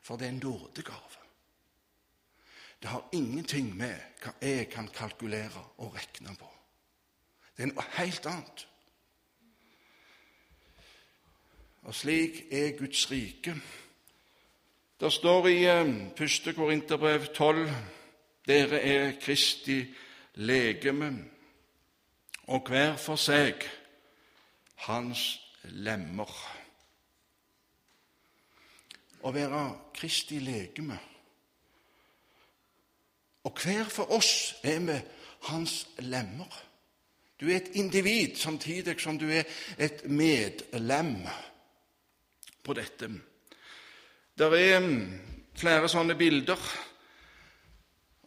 For 0.07 0.15
det 0.15 0.31
er 0.31 0.37
en 0.37 0.45
nådegave. 0.47 1.26
Det 2.81 2.89
har 2.89 3.09
ingenting 3.11 3.71
med 3.77 3.95
hva 4.21 4.33
jeg 4.41 4.69
kan 4.69 4.87
kalkulere 4.93 5.63
og 5.77 5.95
regne 5.95 6.35
på. 6.37 6.49
Det 7.57 7.65
er 7.65 7.71
noe 7.71 7.85
helt 7.97 8.25
annet. 8.29 8.67
Og 11.87 11.95
slik 11.95 12.43
er 12.51 12.75
Guds 12.77 13.07
rike. 13.11 13.55
Det 14.99 15.13
står 15.13 15.47
i 15.47 15.63
1. 15.65 16.17
Eh, 16.19 16.55
Korinterbrev 16.55 17.25
12 17.33 17.69
dere 18.47 18.79
er 18.81 19.11
Kristi 19.21 19.81
legeme, 20.33 21.25
og 22.47 22.67
hver 22.67 22.95
for 22.95 23.19
seg 23.19 23.65
hans 24.87 25.23
lemmer. 25.63 26.31
Å 29.21 29.33
være 29.35 29.63
Kristi 29.97 30.39
legeme. 30.39 30.99
Og 33.47 33.55
hver 33.63 33.87
for 33.87 34.11
oss 34.11 34.57
er 34.63 34.81
vi 34.83 34.95
hans 35.47 35.85
lemmer. 36.03 36.63
Du 37.39 37.47
er 37.47 37.61
et 37.61 37.75
individ 37.79 38.35
samtidig 38.35 38.97
som 38.99 39.19
du 39.19 39.29
er 39.29 39.43
et 39.79 40.03
medlem 40.09 41.15
på 42.63 42.73
dette. 42.75 43.07
Det 44.37 44.49
er 44.51 44.79
mm, 44.83 44.99
flere 45.55 45.87
sånne 45.89 46.17
bilder. 46.19 46.59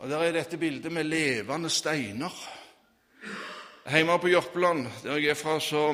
Og 0.01 0.09
Der 0.09 0.25
er 0.25 0.33
dette 0.33 0.57
bildet 0.57 0.93
med 0.93 1.05
levende 1.05 1.69
steiner. 1.71 2.33
Hjemme 3.91 4.19
på 4.19 4.29
Jørpeland, 4.29 4.87
der 5.03 5.17
jeg 5.17 5.31
er 5.31 5.35
fra, 5.35 5.61
så 5.61 5.93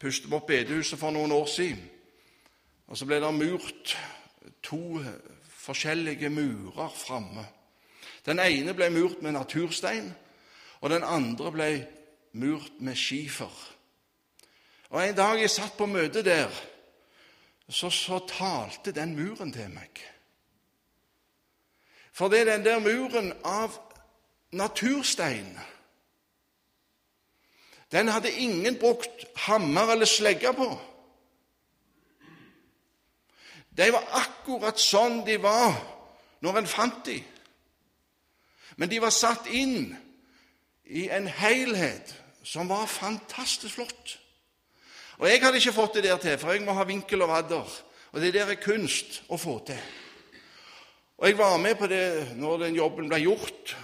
pustet 0.00 0.28
vi 0.28 0.36
opp 0.36 0.46
bedehuset 0.46 0.98
for 0.98 1.10
noen 1.10 1.32
år 1.32 1.46
siden. 1.46 1.80
Og 2.86 2.96
Så 2.96 3.06
ble 3.06 3.20
det 3.20 3.34
murt 3.34 3.96
to 4.62 5.00
forskjellige 5.48 6.28
murer 6.28 6.92
framme. 6.92 7.46
Den 8.24 8.40
ene 8.40 8.74
ble 8.74 8.88
murt 8.90 9.22
med 9.22 9.32
naturstein, 9.36 10.14
og 10.80 10.90
den 10.90 11.04
andre 11.04 11.52
ble 11.52 11.68
murt 12.32 12.80
med 12.80 12.96
skifer. 12.96 13.52
Og 14.90 15.08
En 15.08 15.16
dag 15.16 15.40
jeg 15.40 15.50
satt 15.50 15.76
på 15.76 15.86
møte 15.86 16.22
der, 16.22 16.50
så, 17.68 17.90
så 17.90 18.18
talte 18.28 18.92
den 18.92 19.16
muren 19.16 19.52
til 19.52 19.70
meg. 19.72 20.00
For 22.12 22.28
det 22.28 22.40
er 22.40 22.52
den 22.52 22.64
der 22.64 22.78
muren 22.78 23.32
av 23.44 23.74
naturstein 24.52 25.58
Den 27.92 28.08
hadde 28.08 28.30
ingen 28.30 28.78
brukt 28.78 29.24
hammer 29.36 29.92
eller 29.92 30.06
slegge 30.06 30.50
på. 30.52 30.66
De 33.70 33.86
var 33.92 34.08
akkurat 34.18 34.78
sånn 34.78 35.20
de 35.26 35.36
var 35.42 35.76
når 36.42 36.58
en 36.58 36.70
fant 36.70 37.04
dem. 37.06 37.33
Men 38.76 38.90
de 38.90 39.00
var 39.02 39.14
satt 39.14 39.46
inn 39.46 39.94
i 40.84 41.08
en 41.12 41.28
helhet 41.28 42.14
som 42.44 42.68
var 42.68 42.86
fantastisk 42.90 43.74
flott. 43.78 44.18
Og 45.18 45.28
jeg 45.28 45.42
hadde 45.42 45.60
ikke 45.60 45.76
fått 45.76 45.98
det 45.98 46.08
der 46.08 46.18
til, 46.18 46.38
for 46.38 46.52
jeg 46.52 46.64
må 46.66 46.74
ha 46.74 46.84
vinkel 46.84 47.22
og 47.22 47.30
vadder. 47.30 47.76
Og 48.12 48.20
det 48.20 48.34
der 48.34 48.50
er 48.50 48.60
kunst 48.62 49.22
å 49.28 49.38
få 49.38 49.58
til. 49.66 49.80
Og 51.18 51.28
Jeg 51.28 51.38
var 51.38 51.56
med 51.56 51.74
på 51.78 51.86
det 51.86 52.34
når 52.36 52.58
den 52.58 52.74
jobben 52.74 53.08
ble 53.08 53.20
gjort, 53.22 53.76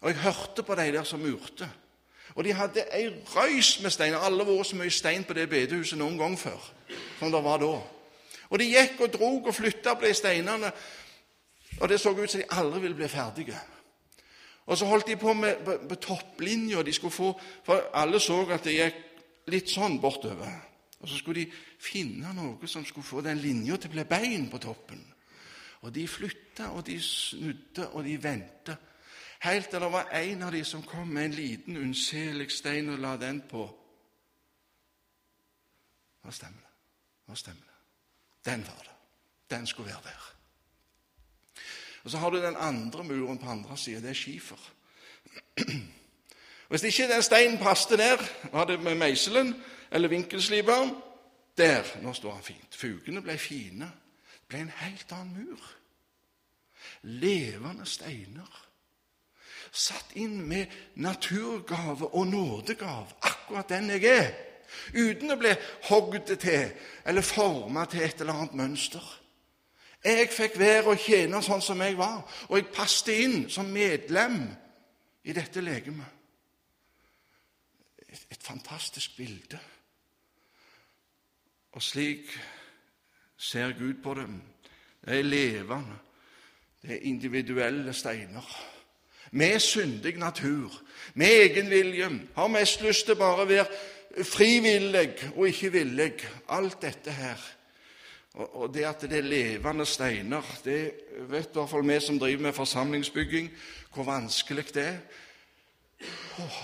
og 0.00 0.08
jeg 0.08 0.22
hørte 0.24 0.62
på 0.62 0.74
de 0.74 0.92
der 0.92 1.04
som 1.04 1.20
murte. 1.20 1.68
Og 2.34 2.44
de 2.44 2.52
hadde 2.52 2.84
ei 2.96 3.10
røys 3.36 3.80
med 3.82 3.92
stein. 3.92 4.14
Alle 4.14 4.46
vært 4.46 4.66
så 4.66 4.76
mye 4.76 4.90
stein 4.90 5.24
på 5.24 5.36
det 5.36 5.50
bedehuset 5.50 5.98
noen 5.98 6.16
gang 6.18 6.38
før 6.38 6.70
som 7.18 7.32
det 7.32 7.42
var 7.44 7.60
da. 7.60 7.74
Og 8.48 8.58
de 8.58 8.70
gikk 8.72 9.00
og 9.00 9.12
drog 9.12 9.46
og 9.46 9.54
flytta 9.54 9.94
på 9.94 10.06
de 10.06 10.14
steinene, 10.14 10.72
og 11.80 11.88
det 11.88 12.00
så 12.00 12.10
ut 12.10 12.30
som 12.30 12.40
de 12.40 12.48
aldri 12.50 12.80
ville 12.80 12.96
bli 12.96 13.08
ferdige. 13.08 13.60
Og 14.72 14.78
så 14.78 14.88
holdt 14.88 15.10
de 15.10 15.18
på 15.20 15.34
med, 15.36 15.58
på, 15.66 15.74
på 15.88 15.96
topplinja. 16.00 16.82
De 16.82 16.92
skulle 16.96 17.12
få, 17.12 17.32
for 17.64 17.90
alle 17.94 18.20
så 18.20 18.38
at 18.54 18.64
det 18.64 18.76
gikk 18.78 19.00
litt 19.52 19.68
sånn 19.68 19.98
bortover. 20.00 20.54
Og 21.02 21.10
så 21.10 21.18
skulle 21.18 21.42
de 21.42 21.82
finne 21.82 22.32
noe 22.32 22.70
som 22.70 22.86
skulle 22.88 23.04
få 23.04 23.20
den 23.26 23.42
linja 23.42 23.76
til 23.76 23.92
å 23.92 23.96
bli 23.98 24.06
bein 24.08 24.48
på 24.48 24.62
toppen. 24.62 25.02
Og 25.82 25.92
de 25.92 26.06
flytta, 26.08 26.70
og 26.72 26.86
de 26.86 26.96
snudde, 27.02 27.90
og 27.90 28.06
de 28.06 28.16
vendte. 28.22 28.78
Helt 29.42 29.68
til 29.68 29.82
det 29.82 29.92
var 29.92 30.12
en 30.14 30.44
av 30.46 30.54
de 30.54 30.64
som 30.64 30.84
kom 30.86 31.08
med 31.10 31.28
en 31.28 31.36
liten, 31.36 31.76
unnselig 31.76 32.48
stein 32.54 32.92
og 32.94 33.02
la 33.02 33.16
den 33.20 33.42
på. 33.50 33.66
Hva 36.22 36.32
stemmer 36.32 36.62
det? 36.62 36.76
Hva 37.26 37.40
stemmer 37.44 37.66
det? 37.66 37.80
Den 38.46 38.62
var 38.68 38.86
det. 38.86 38.94
Den 39.50 39.66
skulle 39.66 39.90
være 39.90 40.06
der. 40.06 40.31
Og 42.04 42.10
Så 42.10 42.18
har 42.18 42.30
du 42.30 42.42
den 42.42 42.56
andre 42.56 43.04
muren 43.04 43.38
på 43.38 43.50
andre 43.50 43.76
sida. 43.76 44.00
Det 44.00 44.10
er 44.10 44.14
skifer. 44.14 44.70
Hvis 46.68 46.82
ikke 46.82 47.08
den 47.08 47.22
steinen 47.22 47.58
passet 47.58 47.98
der, 47.98 48.16
var 48.52 48.64
det 48.64 48.80
med 48.80 48.94
meiselen 48.94 49.54
eller 49.90 50.08
vinkelsliperen 50.08 50.94
Der 51.56 51.82
nå 52.02 52.12
står 52.12 52.34
han 52.34 52.42
fint. 52.42 52.76
Fugene 52.76 53.20
ble 53.22 53.38
fine. 53.38 53.84
Det 53.84 54.48
ble 54.48 54.58
en 54.58 54.72
helt 54.76 55.12
annen 55.12 55.34
mur. 55.36 55.66
Levende 57.02 57.86
steiner. 57.86 58.62
Satt 59.72 60.16
inn 60.16 60.40
med 60.48 60.66
naturgave 60.94 62.14
og 62.14 62.26
nådegave. 62.26 63.06
Akkurat 63.22 63.68
den 63.68 63.90
jeg 63.90 64.04
er. 64.04 64.32
Uten 64.94 65.32
å 65.32 65.36
bli 65.36 65.52
hogd 65.90 66.32
til 66.40 66.72
eller 67.04 67.22
forma 67.22 67.84
til 67.84 68.00
et 68.00 68.20
eller 68.20 68.32
annet 68.32 68.54
mønster. 68.56 69.04
Jeg 70.04 70.28
fikk 70.34 70.58
være 70.58 70.90
og 70.90 70.98
tjene 70.98 71.42
sånn 71.42 71.62
som 71.62 71.82
jeg 71.84 71.94
var, 71.98 72.24
og 72.48 72.56
jeg 72.58 72.72
passet 72.74 73.12
inn 73.22 73.44
som 73.50 73.70
medlem 73.70 74.40
i 75.22 75.34
dette 75.36 75.62
legemet. 75.62 76.18
Et, 78.08 78.24
et 78.34 78.42
fantastisk 78.42 79.14
bilde. 79.16 79.60
Og 81.72 81.82
slik 81.82 82.34
ser 83.38 83.72
Gud 83.78 84.02
på 84.02 84.14
dem. 84.18 84.40
Det 85.04 85.18
er 85.18 85.22
levende. 85.22 85.96
Det 86.82 86.96
er 86.96 87.06
individuelle 87.08 87.92
steiner. 87.94 88.46
Med 89.30 89.60
syndig 89.60 90.18
natur, 90.18 90.82
med 91.14 91.26
egenvilje, 91.26 92.10
har 92.34 92.48
mest 92.52 92.82
lyst 92.82 93.06
til 93.06 93.16
bare 93.16 93.46
å 93.46 93.48
være 93.48 94.24
frivillig 94.28 95.30
og 95.36 95.46
ikke 95.48 95.72
villig. 95.72 96.12
Alt 96.52 96.82
dette 96.82 97.14
her 97.16 97.40
og 98.34 98.70
det 98.72 98.84
at 98.88 99.02
det 99.04 99.18
er 99.18 99.28
levende 99.28 99.84
steiner, 99.86 100.46
det 100.64 100.78
vet 101.28 101.50
i 101.50 101.58
hvert 101.58 101.68
fall 101.68 101.84
vi 101.84 101.98
som 102.00 102.18
driver 102.18 102.42
med 102.42 102.56
forsamlingsbygging, 102.56 103.50
hvor 103.94 104.08
vanskelig 104.08 104.64
det 104.74 104.86
er. 104.86 104.98
Åh, 106.40 106.60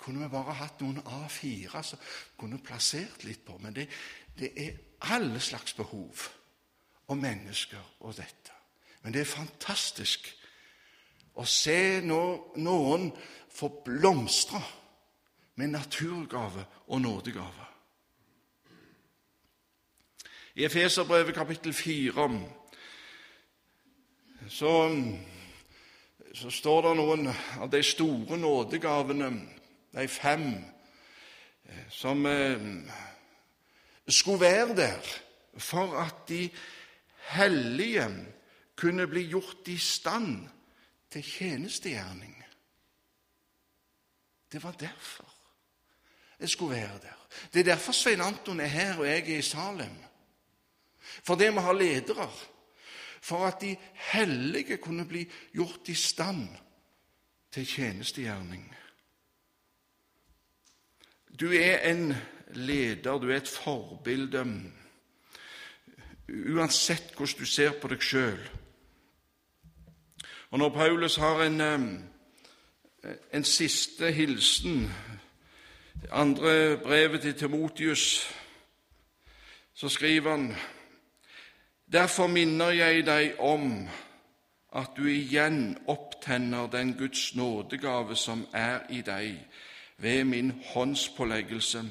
kunne 0.00 0.22
vi 0.22 0.30
bare 0.32 0.56
hatt 0.56 0.80
noen 0.80 1.02
A4 1.04 1.82
som 1.84 2.00
kunne 2.40 2.62
plassert 2.64 3.24
litt 3.24 3.44
på? 3.44 3.58
Men 3.60 3.76
det, 3.76 3.88
det 4.38 4.52
er 4.56 4.78
alle 5.12 5.40
slags 5.40 5.76
behov 5.76 6.24
og 7.06 7.18
mennesker 7.18 7.84
og 8.00 8.16
dette. 8.16 8.56
Men 9.02 9.12
det 9.12 9.20
er 9.22 9.34
fantastisk 9.34 10.28
å 11.36 11.44
se 11.44 12.00
noen 12.04 13.10
få 13.52 13.68
blomstre 13.84 14.60
med 15.60 15.74
naturgave 15.74 16.64
og 16.88 17.00
nådegave. 17.00 17.66
I 20.54 20.64
Efeserbrevet 20.64 21.34
kapittel 21.34 21.72
4 21.72 22.40
så, 24.48 24.72
så 26.34 26.50
står 26.50 26.82
det 26.82 26.94
noen 26.98 27.30
av 27.30 27.70
de 27.70 27.82
store 27.86 28.38
nådegavene, 28.38 29.30
de 29.94 30.08
fem, 30.08 30.48
som 31.90 32.26
eh, 32.26 32.66
skulle 34.08 34.40
være 34.40 34.76
der 34.76 35.12
for 35.54 35.94
at 36.02 36.26
de 36.28 36.48
hellige 37.30 38.08
kunne 38.76 39.06
bli 39.06 39.28
gjort 39.30 39.68
i 39.70 39.78
stand 39.78 40.48
til 41.10 41.22
tjenestegjerning. 41.22 42.34
Det 44.52 44.62
var 44.62 44.72
derfor 44.72 45.30
jeg 46.40 46.48
skulle 46.48 46.76
være 46.76 46.98
der. 47.02 47.26
Det 47.52 47.60
er 47.60 47.64
derfor 47.64 47.92
Svein 47.92 48.20
Anton 48.20 48.60
er 48.60 48.66
her, 48.66 48.98
og 48.98 49.06
jeg 49.06 49.18
er 49.18 49.38
i 49.38 49.42
Salem. 49.42 50.09
For 51.22 51.34
det 51.34 51.52
må 51.54 51.60
ha 51.60 51.72
ledere. 51.72 52.28
For 53.20 53.46
at 53.46 53.60
de 53.60 53.76
hellige 54.12 54.76
kunne 54.76 55.04
bli 55.08 55.26
gjort 55.52 55.88
i 55.88 55.94
stand 55.94 56.48
til 57.52 57.66
tjenestegjerning. 57.66 58.76
Du 61.40 61.52
er 61.52 61.90
en 61.90 62.14
leder, 62.52 63.18
du 63.18 63.30
er 63.30 63.36
et 63.36 63.48
forbilde, 63.48 64.44
uansett 66.28 67.14
hvordan 67.16 67.38
du 67.38 67.46
ser 67.46 67.72
på 67.80 67.88
deg 67.88 68.02
sjøl. 68.02 68.40
Og 70.50 70.58
når 70.58 70.68
Paulus 70.74 71.16
har 71.16 71.42
en, 71.44 71.60
en 73.32 73.44
siste 73.44 74.10
hilsen, 74.12 74.90
andre 76.10 76.76
brevet 76.82 77.20
til 77.20 77.34
Timotius, 77.34 78.34
så 79.74 79.88
skriver 79.88 80.30
han 80.30 80.56
Derfor 81.92 82.26
minner 82.26 82.70
jeg 82.70 83.06
deg 83.06 83.40
om 83.42 83.88
at 84.76 84.90
du 84.96 85.08
igjen 85.10 85.78
opptenner 85.90 86.68
den 86.70 86.92
Guds 86.98 87.34
nådegave 87.34 88.16
som 88.16 88.46
er 88.54 88.78
i 88.90 89.00
deg, 89.02 89.34
ved 89.98 90.24
min 90.24 90.52
håndspåleggelse. 90.64 91.82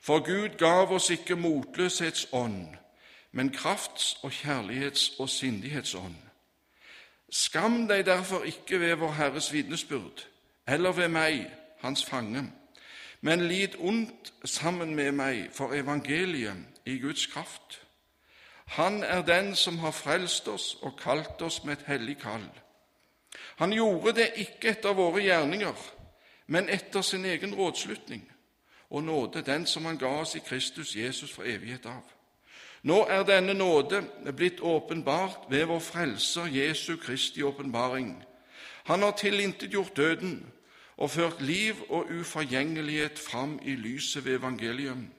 For 0.00 0.20
Gud 0.20 0.58
gav 0.58 0.92
oss 0.92 1.10
ikke 1.10 1.36
motløshetsånd, 1.36 2.66
men 3.32 3.54
krafts- 3.56 4.18
og 4.22 4.30
kjærlighets- 4.32 5.20
og 5.20 5.28
sindighetsånd. 5.28 6.16
Skam 7.30 7.88
deg 7.88 8.06
derfor 8.06 8.42
ikke 8.42 8.80
ved 8.80 8.94
Vår 8.94 9.12
Herres 9.12 9.52
vitnesbyrd, 9.52 10.26
eller 10.68 10.92
ved 10.92 11.08
meg, 11.08 11.50
Hans 11.80 12.04
fange, 12.04 12.52
men 13.20 13.48
lid 13.48 13.68
ondt 13.78 14.32
sammen 14.44 14.94
med 14.94 15.12
meg 15.12 15.48
for 15.52 15.72
evangeliet 15.72 16.56
i 16.86 16.98
Guds 16.98 17.26
kraft 17.26 17.81
han 18.72 19.02
er 19.02 19.22
den 19.22 19.56
som 19.56 19.78
har 19.78 19.92
frelst 19.92 20.48
oss 20.48 20.76
og 20.80 20.96
kalt 20.96 21.42
oss 21.42 21.64
med 21.64 21.76
et 21.76 21.86
hellig 21.86 22.16
kall. 22.22 22.46
Han 23.60 23.72
gjorde 23.72 24.14
det 24.16 24.30
ikke 24.40 24.70
etter 24.72 24.96
våre 24.96 25.20
gjerninger, 25.20 25.76
men 26.46 26.70
etter 26.72 27.04
sin 27.04 27.24
egen 27.24 27.52
rådslutning 27.54 28.24
og 28.90 29.04
nåde, 29.04 29.42
den 29.42 29.66
som 29.66 29.84
han 29.84 29.98
ga 29.98 30.08
oss 30.22 30.34
i 30.34 30.44
Kristus 30.46 30.96
Jesus 30.96 31.32
for 31.32 31.44
evighet 31.44 31.86
av. 31.86 32.00
Nå 32.82 33.04
er 33.12 33.28
denne 33.28 33.52
nåde 33.54 34.02
blitt 34.32 34.60
åpenbart 34.60 35.50
ved 35.52 35.68
vår 35.68 35.78
Frelser 35.78 36.48
Jesu 36.48 36.96
Kristi 36.96 37.42
åpenbaring. 37.42 38.24
Han 38.84 39.02
har 39.02 39.12
tilintetgjort 39.20 39.96
døden 39.96 40.46
og 40.96 41.10
ført 41.10 41.42
liv 41.42 41.76
og 41.88 42.08
uforgjengelighet 42.10 43.18
fram 43.18 43.58
i 43.62 43.76
lyset 43.76 44.24
ved 44.24 44.40
evangelium 44.40 45.10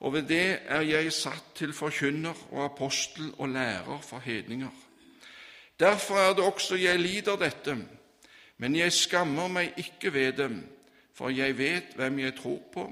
og 0.00 0.12
ved 0.12 0.22
det 0.28 0.58
er 0.66 0.80
jeg 0.80 1.12
satt 1.12 1.54
til 1.54 1.72
forkynner 1.72 2.34
og 2.50 2.64
apostel 2.64 3.32
og 3.38 3.48
lærer 3.48 4.00
for 4.02 4.18
hedninger. 4.18 4.70
Derfor 5.80 6.14
er 6.14 6.34
det 6.34 6.44
også 6.44 6.76
jeg 6.76 6.98
lider 6.98 7.36
dette, 7.36 7.78
men 8.58 8.76
jeg 8.76 8.92
skammer 8.92 9.48
meg 9.48 9.72
ikke 9.76 10.12
ved 10.12 10.32
dem, 10.32 10.60
for 11.14 11.28
jeg 11.28 11.58
vet 11.58 11.94
hvem 11.96 12.18
jeg 12.18 12.36
tror 12.36 12.60
på, 12.72 12.84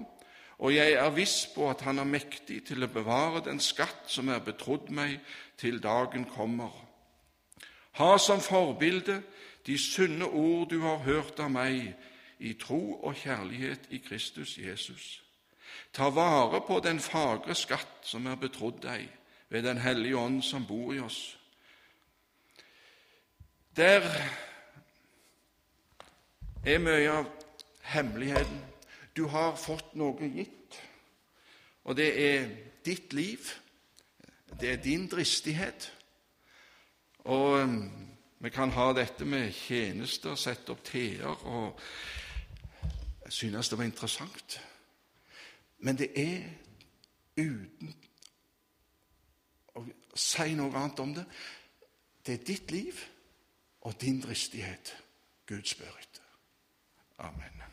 og 0.59 0.75
jeg 0.75 0.93
er 0.93 1.11
viss 1.11 1.47
på 1.55 1.71
at 1.71 1.81
Han 1.81 1.99
er 1.99 2.05
mektig 2.05 2.65
til 2.65 2.85
å 2.85 2.91
bevare 2.91 3.43
den 3.45 3.61
skatt 3.61 4.07
som 4.07 4.29
er 4.29 4.39
betrodd 4.39 4.91
meg 4.91 5.19
til 5.59 5.83
dagen 5.83 6.25
kommer. 6.25 6.71
Ha 7.99 8.19
som 8.19 8.41
forbilde 8.41 9.23
de 9.67 9.79
sunne 9.79 10.27
ord 10.27 10.69
du 10.71 10.81
har 10.81 11.03
hørt 11.03 11.41
av 11.41 11.51
meg, 11.51 11.95
i 12.43 12.55
tro 12.59 12.99
og 13.07 13.15
kjærlighet 13.15 13.87
i 13.91 14.01
Kristus 14.03 14.57
Jesus. 14.59 15.23
Ta 15.93 16.09
vare 16.11 16.63
på 16.67 16.81
den 16.81 17.01
fagre 17.01 17.55
skatt 17.59 18.07
som 18.07 18.27
er 18.27 18.39
betrodd 18.41 18.83
deg 18.85 19.09
ved 19.53 19.63
Den 19.63 19.79
hellige 19.79 20.17
ånd 20.17 20.43
som 20.43 20.67
bor 20.67 20.95
i 20.95 21.01
oss. 21.01 21.37
Der 23.77 24.05
er 26.65 26.79
mye 26.79 27.11
av 27.11 27.29
hemmeligheten. 27.83 28.61
Du 29.17 29.27
har 29.29 29.57
fått 29.61 29.95
noe 29.99 30.29
gitt, 30.33 30.79
og 31.85 31.97
det 31.97 32.09
er 32.17 32.49
ditt 32.85 33.13
liv. 33.13 33.51
Det 34.61 34.73
er 34.73 34.81
din 34.85 35.09
dristighet. 35.09 35.93
Og 37.25 37.61
um, 37.61 37.79
vi 38.39 38.51
kan 38.51 38.71
ha 38.71 38.93
dette 38.97 39.25
med 39.25 39.53
tjenester, 39.53 40.35
sette 40.37 40.73
opp 40.73 40.85
t-er 40.85 41.29
og 41.29 41.81
Jeg 43.25 43.33
synes 43.33 43.69
det 43.69 43.79
var 43.79 43.85
interessant. 43.85 44.61
Men 45.83 45.99
det 45.99 46.11
er 46.15 46.45
uten 47.37 47.95
å 49.75 49.83
si 50.15 50.55
noe 50.55 50.77
annet 50.79 51.03
om 51.03 51.15
det 51.17 51.27
Det 52.23 52.35
er 52.35 52.45
ditt 52.47 52.71
liv 52.71 53.01
og 53.83 53.97
din 54.01 54.21
dristighet 54.23 54.93
Gud 55.47 55.67
spør 55.67 55.97
etter. 55.99 56.29
Amen. 57.19 57.72